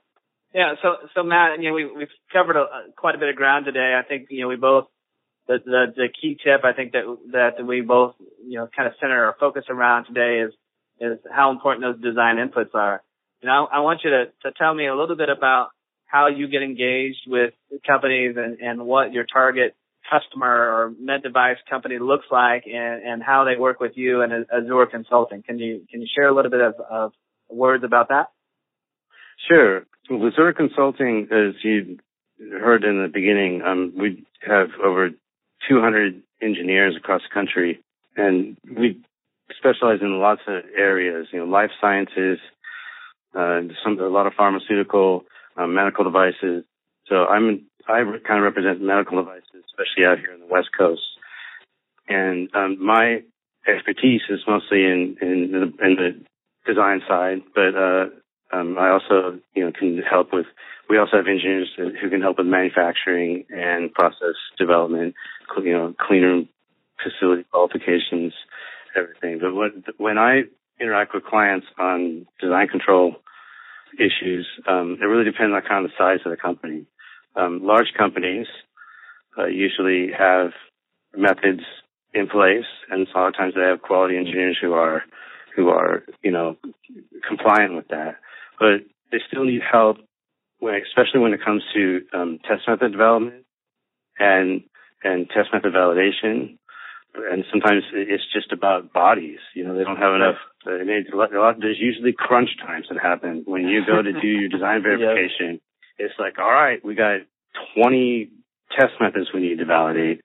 Yeah. 0.55 0.75
So, 0.81 0.97
so 1.15 1.23
Matt, 1.23 1.61
you 1.61 1.69
know, 1.69 1.75
we, 1.75 1.85
we've 1.85 2.09
covered 2.33 2.57
a, 2.57 2.67
quite 2.97 3.15
a 3.15 3.19
bit 3.19 3.29
of 3.29 3.37
ground 3.37 3.65
today. 3.65 3.99
I 3.99 4.07
think, 4.07 4.29
you 4.31 4.43
know, 4.43 4.49
we 4.49 4.57
both, 4.57 4.87
the, 5.49 5.59
the, 5.65 5.87
the 5.97 6.09
key 6.09 6.39
tip 6.43 6.65
I 6.65 6.73
think 6.73 6.93
that, 6.93 7.05
that 7.33 7.67
we 7.67 7.81
both, 7.81 8.15
you 8.45 8.59
know, 8.59 8.69
kind 8.75 8.87
of 8.89 8.95
center 9.01 9.27
our 9.27 9.37
focus 9.39 9.65
around 9.69 10.07
today 10.07 10.45
is, 10.47 10.55
is 11.01 11.19
how 11.31 11.51
important 11.51 11.85
those 11.85 12.03
design 12.03 12.37
inputs 12.37 12.75
are. 12.75 13.03
You 13.43 13.49
know, 13.49 13.69
I 13.71 13.81
want 13.81 14.01
you 14.05 14.11
to, 14.11 14.25
to 14.45 14.53
tell 14.57 14.75
me 14.75 14.87
a 14.87 14.95
little 14.95 15.17
bit 15.17 15.29
about 15.29 15.69
how 16.07 16.29
you 16.29 16.49
get 16.49 16.63
engaged 16.63 17.23
with 17.27 17.53
companies 17.87 18.37
and, 18.37 18.59
and 18.61 18.87
what 18.87 19.13
your 19.13 19.25
target 19.25 19.75
customer 20.11 20.49
or 20.49 20.93
med 21.01 21.23
device 21.23 21.57
company 21.69 21.99
looks 21.99 22.27
like 22.31 22.65
and, 22.67 23.03
and 23.03 23.23
how 23.23 23.45
they 23.45 23.59
work 23.59 23.81
with 23.81 23.93
you 23.97 24.23
and 24.23 24.47
Azzur 24.47 24.91
Consulting. 24.91 25.43
Can 25.43 25.59
you 25.59 25.83
can 25.91 26.01
you 26.01 26.07
share 26.15 26.29
a 26.29 26.35
little 26.35 26.51
bit 26.51 26.61
of, 26.61 26.75
of 26.89 27.13
words 27.51 27.85
about 27.85 28.09
that? 28.09 28.31
Sure. 29.49 29.85
Well, 30.09 30.31
Azzur 30.31 30.55
Consulting, 30.57 31.29
as 31.31 31.55
you 31.63 31.99
heard 32.39 32.85
in 32.85 33.03
the 33.03 33.09
beginning, 33.09 33.63
um, 33.63 33.93
we 33.97 34.25
have 34.47 34.69
over 34.83 35.11
200 35.69 36.23
engineers 36.41 36.95
across 36.97 37.23
the 37.23 37.35
country, 37.35 37.81
and 38.17 38.57
we 38.65 39.01
specialize 39.59 40.01
in 40.01 40.19
lots 40.19 40.43
of 40.47 40.65
areas. 40.77 41.29
You 41.33 41.41
know, 41.41 41.47
life 41.47 41.71
sciences, 41.81 42.39
uh, 43.35 43.61
some 43.85 43.99
a 43.99 44.09
lot 44.09 44.27
of 44.27 44.35
pharmaceutical, 44.35 45.25
uh, 45.57 45.67
medical 45.67 46.05
devices. 46.05 46.65
So 47.09 47.27
I'm 47.27 47.67
I 47.89 48.03
kind 48.27 48.39
of 48.39 48.43
represent 48.43 48.83
medical 48.83 49.19
devices, 49.19 49.65
especially 49.67 50.07
out 50.07 50.19
here 50.19 50.33
on 50.33 50.41
the 50.41 50.47
West 50.47 50.69
Coast. 50.77 51.03
And 52.09 52.49
um, 52.55 52.85
my 52.85 53.23
expertise 53.67 54.23
is 54.29 54.41
mostly 54.47 54.85
in 54.85 55.17
in 55.21 55.53
the, 55.53 55.85
in 55.85 55.97
the 55.97 56.21
design 56.67 57.01
side, 57.09 57.43
but 57.55 57.75
uh, 57.77 58.07
um, 58.53 58.77
I 58.79 58.91
also 58.91 59.39
you 59.55 59.65
know 59.65 59.73
can 59.73 59.99
help 59.99 60.33
with. 60.33 60.47
We 60.89 60.99
also 60.99 61.17
have 61.17 61.27
engineers 61.27 61.69
who 61.77 62.11
can 62.11 62.21
help 62.21 62.39
with 62.39 62.47
manufacturing 62.47 63.45
and 63.51 63.93
process 63.93 64.37
development, 64.57 65.15
you 65.59 65.73
know, 65.73 65.95
clean 65.99 66.23
room 66.23 66.49
facility 67.03 67.45
qualifications, 67.51 68.33
everything. 68.97 69.39
But 69.41 69.55
what, 69.55 69.73
when 69.99 70.19
I 70.19 70.43
interact 70.81 71.15
with 71.15 71.25
clients 71.25 71.67
on 71.79 72.27
design 72.41 72.69
control 72.69 73.17
issues, 73.99 74.47
um, 74.69 74.99
it 75.01 75.05
really 75.05 75.25
depends 75.25 75.55
on 75.55 75.63
kind 75.69 75.85
of 75.85 75.91
the 75.91 75.97
size 75.99 76.21
of 76.25 76.31
the 76.31 76.37
company. 76.37 76.87
Um, 77.35 77.61
large 77.63 77.93
companies 77.97 78.47
uh, 79.39 79.47
usually 79.47 80.11
have 80.17 80.51
methods 81.17 81.63
in 82.15 82.29
place, 82.29 82.65
and 82.91 83.07
a 83.07 83.19
lot 83.19 83.29
of 83.29 83.37
times 83.37 83.55
they 83.55 83.63
have 83.63 83.83
quality 83.83 84.17
engineers 84.17 84.59
who 84.61 84.73
are 84.73 85.03
who 85.55 85.69
are 85.69 86.03
you 86.23 86.31
know 86.31 86.57
compliant 87.27 87.75
with 87.75 87.89
that. 87.89 88.17
But 88.59 88.87
they 89.13 89.19
still 89.29 89.45
need 89.45 89.61
help, 89.61 89.99
when, 90.59 90.75
especially 90.75 91.21
when 91.21 91.35
it 91.35 91.45
comes 91.45 91.63
to 91.75 92.01
um, 92.15 92.39
test 92.49 92.63
method 92.69 92.93
development 92.93 93.45
and 94.19 94.63
and 95.05 95.29
test 95.29 95.51
method 95.53 95.73
validation. 95.73 96.59
And 97.17 97.45
sometimes 97.51 97.83
it's 97.93 98.25
just 98.33 98.53
about 98.53 98.93
bodies. 98.93 99.39
You 99.55 99.65
know, 99.65 99.77
they 99.77 99.85
don't 99.85 99.97
have 99.97 100.15
enough. 100.15 100.37
Uh, 100.67 100.85
there's 101.59 101.81
usually 101.81 102.13
crunch 102.17 102.51
times 102.61 102.87
that 102.91 103.01
happen 103.01 103.45
when 103.47 103.69
you 103.69 103.85
go 103.87 104.03
to 104.03 104.13
do 104.13 104.27
your 104.27 104.49
design 104.49 104.83
verification 104.87 105.61
it's 105.99 106.15
like, 106.19 106.39
all 106.39 106.51
right, 106.51 106.85
we 106.85 106.95
got 106.95 107.21
20 107.77 108.31
test 108.79 108.95
methods 109.01 109.29
we 109.33 109.41
need 109.41 109.59
to 109.59 109.65
validate 109.65 110.21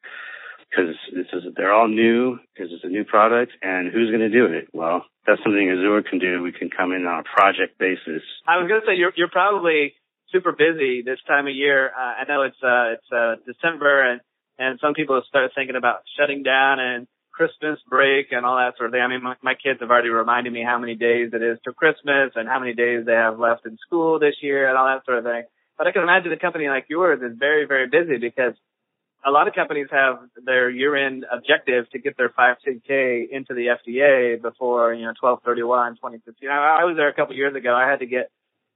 because 0.69 0.95
this 1.13 1.27
is 1.34 1.43
they're 1.56 1.73
all 1.73 1.88
new 1.88 2.38
because 2.54 2.71
it's 2.71 2.84
a 2.84 2.88
new 2.88 3.04
product 3.04 3.51
and 3.62 3.91
who's 3.91 4.10
going 4.10 4.23
to 4.23 4.30
do 4.30 4.45
it? 4.45 4.67
Well, 4.73 5.06
that's 5.27 5.41
something 5.43 5.67
Azzur 5.67 6.04
can 6.10 6.19
do. 6.19 6.41
We 6.41 6.51
can 6.51 6.69
come 6.69 6.91
in 6.91 7.06
on 7.06 7.19
a 7.19 7.23
project 7.23 7.77
basis. 7.77 8.23
I 8.47 8.58
was 8.58 8.67
going 8.67 8.82
to 8.82 8.88
say 8.88 8.95
you're 8.95 9.13
you're 9.15 9.32
probably 9.32 9.93
super 10.32 10.54
busy 10.54 11.04
this 11.04 11.19
time 11.27 11.47
of 11.47 11.54
year. 11.54 11.91
Uh, 11.91 12.23
I 12.23 12.23
know 12.27 12.43
it's 12.43 12.62
uh 12.63 12.95
it's 12.95 13.12
uh 13.12 13.36
December 13.45 14.12
and 14.12 14.21
and 14.62 14.80
some 14.80 14.93
people 14.93 15.19
start 15.28 15.52
thinking 15.56 15.76
about 15.76 16.04
shutting 16.15 16.43
down 16.43 16.80
and 16.80 17.08
Christmas 17.32 17.80
break 17.89 18.28
and 18.32 18.45
all 18.45 18.58
that 18.58 18.78
sort 18.78 18.89
of 18.89 18.93
thing. 18.93 19.02
I 19.02 19.08
mean, 19.08 19.24
my, 19.24 19.36
my 19.41 19.56
kids 19.56 19.80
have 19.80 19.89
already 19.89 20.10
reminded 20.10 20.54
me 20.54 20.63
how 20.63 20.78
many 20.78 20.93
days 20.93 21.32
it 21.34 21.41
is 21.41 21.58
to 21.65 21.74
Christmas 21.74 22.34
and 22.36 22.47
how 22.47 22.60
many 22.60 22.74
days 22.74 23.06
they 23.06 23.17
have 23.17 23.39
left 23.39 23.65
in 23.65 23.78
school 23.88 24.19
this 24.19 24.36
year 24.41 24.69
and 24.69 24.78
all 24.78 24.86
that 24.86 25.04
sort 25.06 25.17
of 25.17 25.24
thing. 25.24 25.43
But 25.80 25.88
I 25.88 25.91
can 25.91 26.04
imagine 26.04 26.32
a 26.32 26.38
company 26.38 26.67
like 26.67 26.86
yours 26.89 27.21
is 27.24 27.36
very, 27.39 27.65
very 27.65 27.88
busy 27.89 28.17
because 28.21 28.54
a 29.26 29.32
lot 29.32 29.47
of 29.47 29.56
companies 29.56 29.88
have 29.89 30.19
their 30.45 30.69
year-end 30.69 31.26
objective 31.32 31.89
to 31.91 32.00
get 32.00 32.15
their 32.17 32.30
510K 32.30 33.30
into 33.32 33.56
the 33.56 33.74
FDA 33.74 34.39
before, 34.39 34.93
you 34.93 35.10
know, 35.10 35.13
1231, 35.17 35.95
2015. 35.95 36.50
I, 36.50 36.82
I 36.82 36.86
was 36.86 36.97
there 36.97 37.10
a 37.10 37.13
couple 37.13 37.36
years 37.36 37.56
ago. 37.56 37.74
I 37.74 37.89
had 37.89 38.00
to 38.00 38.06
get, 38.06 38.30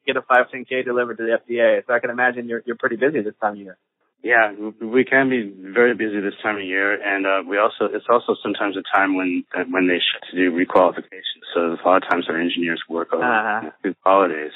get 0.07 0.17
a 0.17 0.21
510K 0.21 0.83
delivered 0.83 1.17
to 1.17 1.23
the 1.23 1.37
FDA. 1.37 1.85
So 1.85 1.93
I 1.93 1.99
can 1.99 2.09
imagine 2.09 2.49
you're, 2.49 2.63
you're 2.65 2.77
pretty 2.77 2.95
busy 2.95 3.21
this 3.21 3.37
time 3.39 3.53
of 3.53 3.59
year. 3.59 3.77
Yeah, 4.25 4.53
we 4.81 5.05
can 5.05 5.29
be 5.29 5.53
very 5.71 5.93
busy 5.93 6.19
this 6.19 6.33
time 6.41 6.55
of 6.55 6.63
year, 6.63 6.99
and 6.99 7.27
uh, 7.27 7.43
we 7.47 7.59
also 7.59 7.85
it's 7.93 8.07
also 8.09 8.35
sometimes 8.41 8.75
a 8.75 8.81
time 8.81 9.15
when 9.15 9.45
when 9.69 9.87
they 9.87 9.99
should 10.01 10.23
to 10.31 10.35
do 10.35 10.51
requalification. 10.51 11.45
So 11.53 11.59
a 11.73 11.77
lot 11.85 12.01
of 12.03 12.09
times 12.09 12.25
our 12.27 12.41
engineers 12.41 12.81
work 12.89 13.13
over 13.13 13.23
uh-huh. 13.23 13.69
through 13.83 13.93
holidays. 14.03 14.51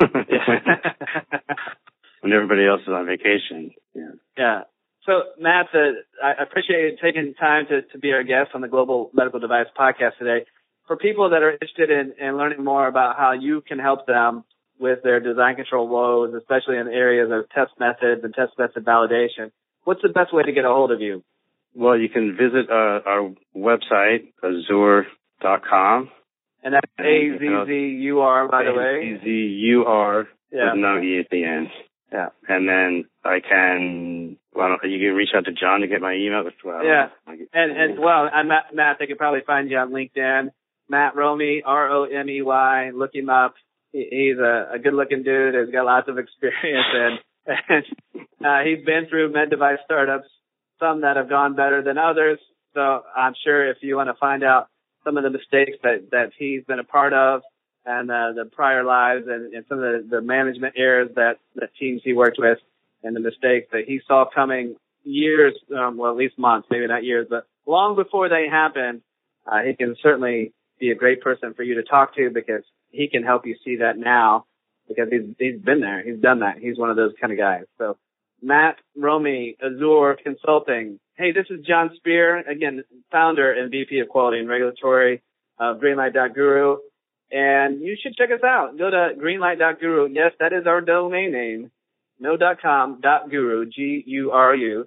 when 2.22 2.32
everybody 2.32 2.66
else 2.66 2.80
is 2.80 2.88
on 2.88 3.04
vacation. 3.04 3.72
Yeah. 3.94 4.12
Yeah. 4.38 4.60
So 5.04 5.24
Matt, 5.38 5.66
uh, 5.74 6.00
I 6.24 6.42
appreciate 6.42 6.92
you 6.92 6.96
taking 7.02 7.34
time 7.34 7.66
to, 7.68 7.82
to 7.82 7.98
be 7.98 8.12
our 8.12 8.24
guest 8.24 8.52
on 8.54 8.62
the 8.62 8.68
Global 8.68 9.10
Medical 9.12 9.38
Device 9.38 9.66
Podcast 9.78 10.16
today. 10.18 10.46
For 10.86 10.96
people 10.96 11.28
that 11.28 11.42
are 11.42 11.52
interested 11.52 11.90
in, 11.90 12.14
in 12.18 12.38
learning 12.38 12.64
more 12.64 12.86
about 12.88 13.18
how 13.18 13.32
you 13.32 13.60
can 13.60 13.78
help 13.78 14.06
them 14.06 14.44
with 14.78 15.02
their 15.02 15.20
design 15.20 15.56
control 15.56 15.88
woes, 15.88 16.34
especially 16.34 16.78
in 16.78 16.88
areas 16.88 17.30
of 17.32 17.48
test 17.50 17.72
methods 17.78 18.22
and 18.24 18.34
test 18.34 18.52
method 18.58 18.84
validation, 18.84 19.50
what's 19.84 20.02
the 20.02 20.08
best 20.08 20.32
way 20.34 20.42
to 20.42 20.52
get 20.52 20.64
a 20.64 20.68
hold 20.68 20.90
of 20.90 21.00
you? 21.00 21.22
Well, 21.74 21.98
you 21.98 22.08
can 22.08 22.36
visit 22.36 22.70
uh, 22.70 23.00
our 23.06 23.32
website, 23.56 24.32
azzur.com. 24.42 26.10
And 26.62 26.74
that's 26.74 26.90
A 26.98 27.38
Z 27.38 27.64
Z 27.66 27.72
U 27.72 28.20
R, 28.20 28.48
by 28.48 28.64
the 28.64 28.72
way. 28.72 29.14
A 29.14 29.18
Z 29.18 29.24
Z 29.24 29.30
U 29.30 29.84
R 29.84 30.28
with 30.50 30.76
no 30.76 30.98
E 31.00 31.18
at 31.20 31.28
the 31.30 31.44
end. 31.44 31.68
Yeah. 32.12 32.28
And 32.48 32.68
then 32.68 33.04
I 33.24 33.40
can, 33.40 34.36
well, 34.54 34.78
you 34.84 34.98
can 34.98 35.16
reach 35.16 35.30
out 35.36 35.46
to 35.46 35.52
Jon 35.52 35.80
to 35.80 35.88
get 35.88 36.00
my 36.00 36.14
email. 36.14 36.46
As 36.46 36.52
well, 36.64 36.84
yeah. 36.84 37.08
And, 37.26 37.76
and 37.76 37.98
well, 37.98 38.30
I'm 38.32 38.48
Matt, 38.48 38.66
Matt, 38.72 38.96
they 39.00 39.06
can 39.06 39.16
probably 39.16 39.40
find 39.44 39.68
you 39.68 39.78
on 39.78 39.90
LinkedIn. 39.90 40.50
Matt 40.88 41.16
Romey, 41.16 41.62
R-O-M-E-Y, 41.64 42.90
look 42.94 43.14
him 43.14 43.30
up. 43.30 43.54
He's 43.94 44.38
a, 44.38 44.70
a 44.74 44.78
good 44.78 44.94
looking 44.94 45.22
dude. 45.22 45.54
He's 45.54 45.72
got 45.72 45.86
lots 45.86 46.08
of 46.08 46.18
experience 46.18 46.86
and, 46.92 47.18
and 47.68 47.84
uh, 48.44 48.60
he's 48.64 48.84
been 48.84 49.06
through 49.08 49.32
med 49.32 49.50
device 49.50 49.78
startups, 49.84 50.28
some 50.80 51.02
that 51.02 51.16
have 51.16 51.28
gone 51.28 51.54
better 51.54 51.82
than 51.82 51.96
others. 51.96 52.38
So 52.74 53.02
I'm 53.16 53.34
sure 53.44 53.70
if 53.70 53.78
you 53.80 53.96
want 53.96 54.08
to 54.08 54.18
find 54.18 54.42
out 54.42 54.68
some 55.04 55.16
of 55.16 55.22
the 55.22 55.30
mistakes 55.30 55.78
that, 55.82 56.08
that 56.10 56.32
he's 56.36 56.64
been 56.64 56.80
a 56.80 56.84
part 56.84 57.12
of 57.12 57.42
and 57.86 58.10
uh, 58.10 58.32
the 58.34 58.50
prior 58.50 58.82
lives 58.82 59.24
and, 59.28 59.54
and 59.54 59.64
some 59.68 59.78
of 59.78 59.84
the, 59.84 60.16
the 60.16 60.20
management 60.20 60.74
errors 60.76 61.10
that, 61.14 61.38
that 61.54 61.70
teams 61.78 62.00
he 62.02 62.14
worked 62.14 62.38
with 62.38 62.58
and 63.02 63.14
the 63.14 63.20
mistakes 63.20 63.68
that 63.72 63.84
he 63.86 64.00
saw 64.08 64.24
coming 64.34 64.74
years, 65.04 65.54
um, 65.78 65.98
well, 65.98 66.10
at 66.10 66.16
least 66.16 66.38
months, 66.38 66.66
maybe 66.70 66.86
not 66.86 67.04
years, 67.04 67.26
but 67.28 67.46
long 67.66 67.94
before 67.94 68.30
they 68.30 68.46
happened, 68.50 69.02
uh, 69.46 69.60
he 69.62 69.74
can 69.74 69.94
certainly 70.02 70.52
be 70.80 70.90
a 70.90 70.94
great 70.94 71.20
person 71.20 71.52
for 71.52 71.62
you 71.62 71.74
to 71.74 71.82
talk 71.82 72.16
to 72.16 72.30
because 72.30 72.62
he 72.94 73.08
can 73.08 73.22
help 73.22 73.46
you 73.46 73.56
see 73.64 73.76
that 73.76 73.98
now 73.98 74.46
because 74.88 75.08
he's, 75.10 75.34
he's 75.38 75.60
been 75.60 75.80
there. 75.80 76.02
He's 76.02 76.20
done 76.20 76.40
that. 76.40 76.58
He's 76.58 76.78
one 76.78 76.90
of 76.90 76.96
those 76.96 77.12
kind 77.20 77.32
of 77.32 77.38
guys. 77.38 77.64
So 77.78 77.96
Matt 78.42 78.76
Romey, 78.96 79.56
Azzur 79.62 80.16
Consulting. 80.22 80.98
Hey, 81.16 81.32
this 81.32 81.46
is 81.48 81.64
Jon 81.66 81.90
Speer, 81.96 82.38
again, 82.38 82.84
founder 83.10 83.52
and 83.52 83.70
VP 83.70 84.00
of 84.00 84.08
Quality 84.08 84.40
and 84.40 84.48
Regulatory 84.48 85.22
of 85.58 85.78
Greenlight.guru. 85.78 86.76
And 87.30 87.80
you 87.80 87.96
should 88.00 88.16
check 88.16 88.30
us 88.30 88.44
out. 88.44 88.76
Go 88.78 88.90
to 88.90 89.10
greenlight.guru. 89.20 90.10
Yes, 90.12 90.32
that 90.40 90.52
is 90.52 90.66
our 90.66 90.80
domain 90.80 91.32
name. 91.32 91.70
No 92.20 92.36
dot 92.36 92.60
com 92.62 93.00
dot 93.00 93.30
guru, 93.30 93.66
G-U-R-U. 93.66 94.86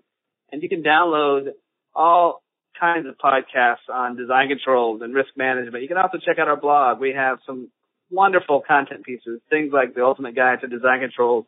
And 0.51 0.63
you 0.63 0.69
can 0.69 0.83
download 0.83 1.49
all 1.93 2.41
kinds 2.79 3.07
of 3.07 3.15
podcasts 3.17 3.91
on 3.93 4.15
design 4.15 4.47
controls 4.47 5.01
and 5.01 5.13
risk 5.13 5.29
management. 5.35 5.81
You 5.81 5.89
can 5.89 5.97
also 5.97 6.19
check 6.23 6.39
out 6.39 6.47
our 6.47 6.59
blog. 6.59 6.99
We 6.99 7.13
have 7.13 7.39
some 7.45 7.69
wonderful 8.09 8.61
content 8.65 9.03
pieces, 9.03 9.41
things 9.49 9.71
like 9.73 9.95
the 9.95 10.03
ultimate 10.03 10.35
guide 10.35 10.61
to 10.61 10.67
design 10.67 11.01
controls, 11.01 11.45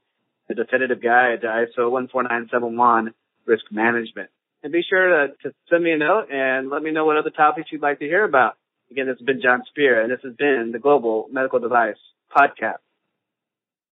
the 0.48 0.56
definitive 0.56 1.02
guide 1.02 1.42
to 1.42 1.48
ISO 1.48 1.90
14971 1.92 3.14
risk 3.46 3.66
management. 3.72 4.30
And 4.62 4.74
be 4.74 4.84
sure 4.88 5.28
to, 5.28 5.34
to 5.44 5.56
send 5.70 5.84
me 5.84 5.92
a 5.92 5.98
note 5.98 6.32
and 6.32 6.70
let 6.70 6.84
me 6.84 6.92
know 6.92 7.06
what 7.06 7.18
other 7.18 7.30
topics 7.30 7.70
you'd 7.72 7.82
like 7.82 8.00
to 8.00 8.06
hear 8.06 8.24
about. 8.24 8.56
Again, 8.92 9.08
this 9.08 9.18
has 9.20 9.26
been 9.26 9.42
Jon 9.42 9.62
Speer, 9.70 10.02
and 10.02 10.12
this 10.12 10.20
has 10.24 10.34
been 10.36 10.72
the 10.74 10.80
Global 10.80 11.28
Medical 11.32 11.60
Device 11.60 11.96
Podcast. 12.36 12.80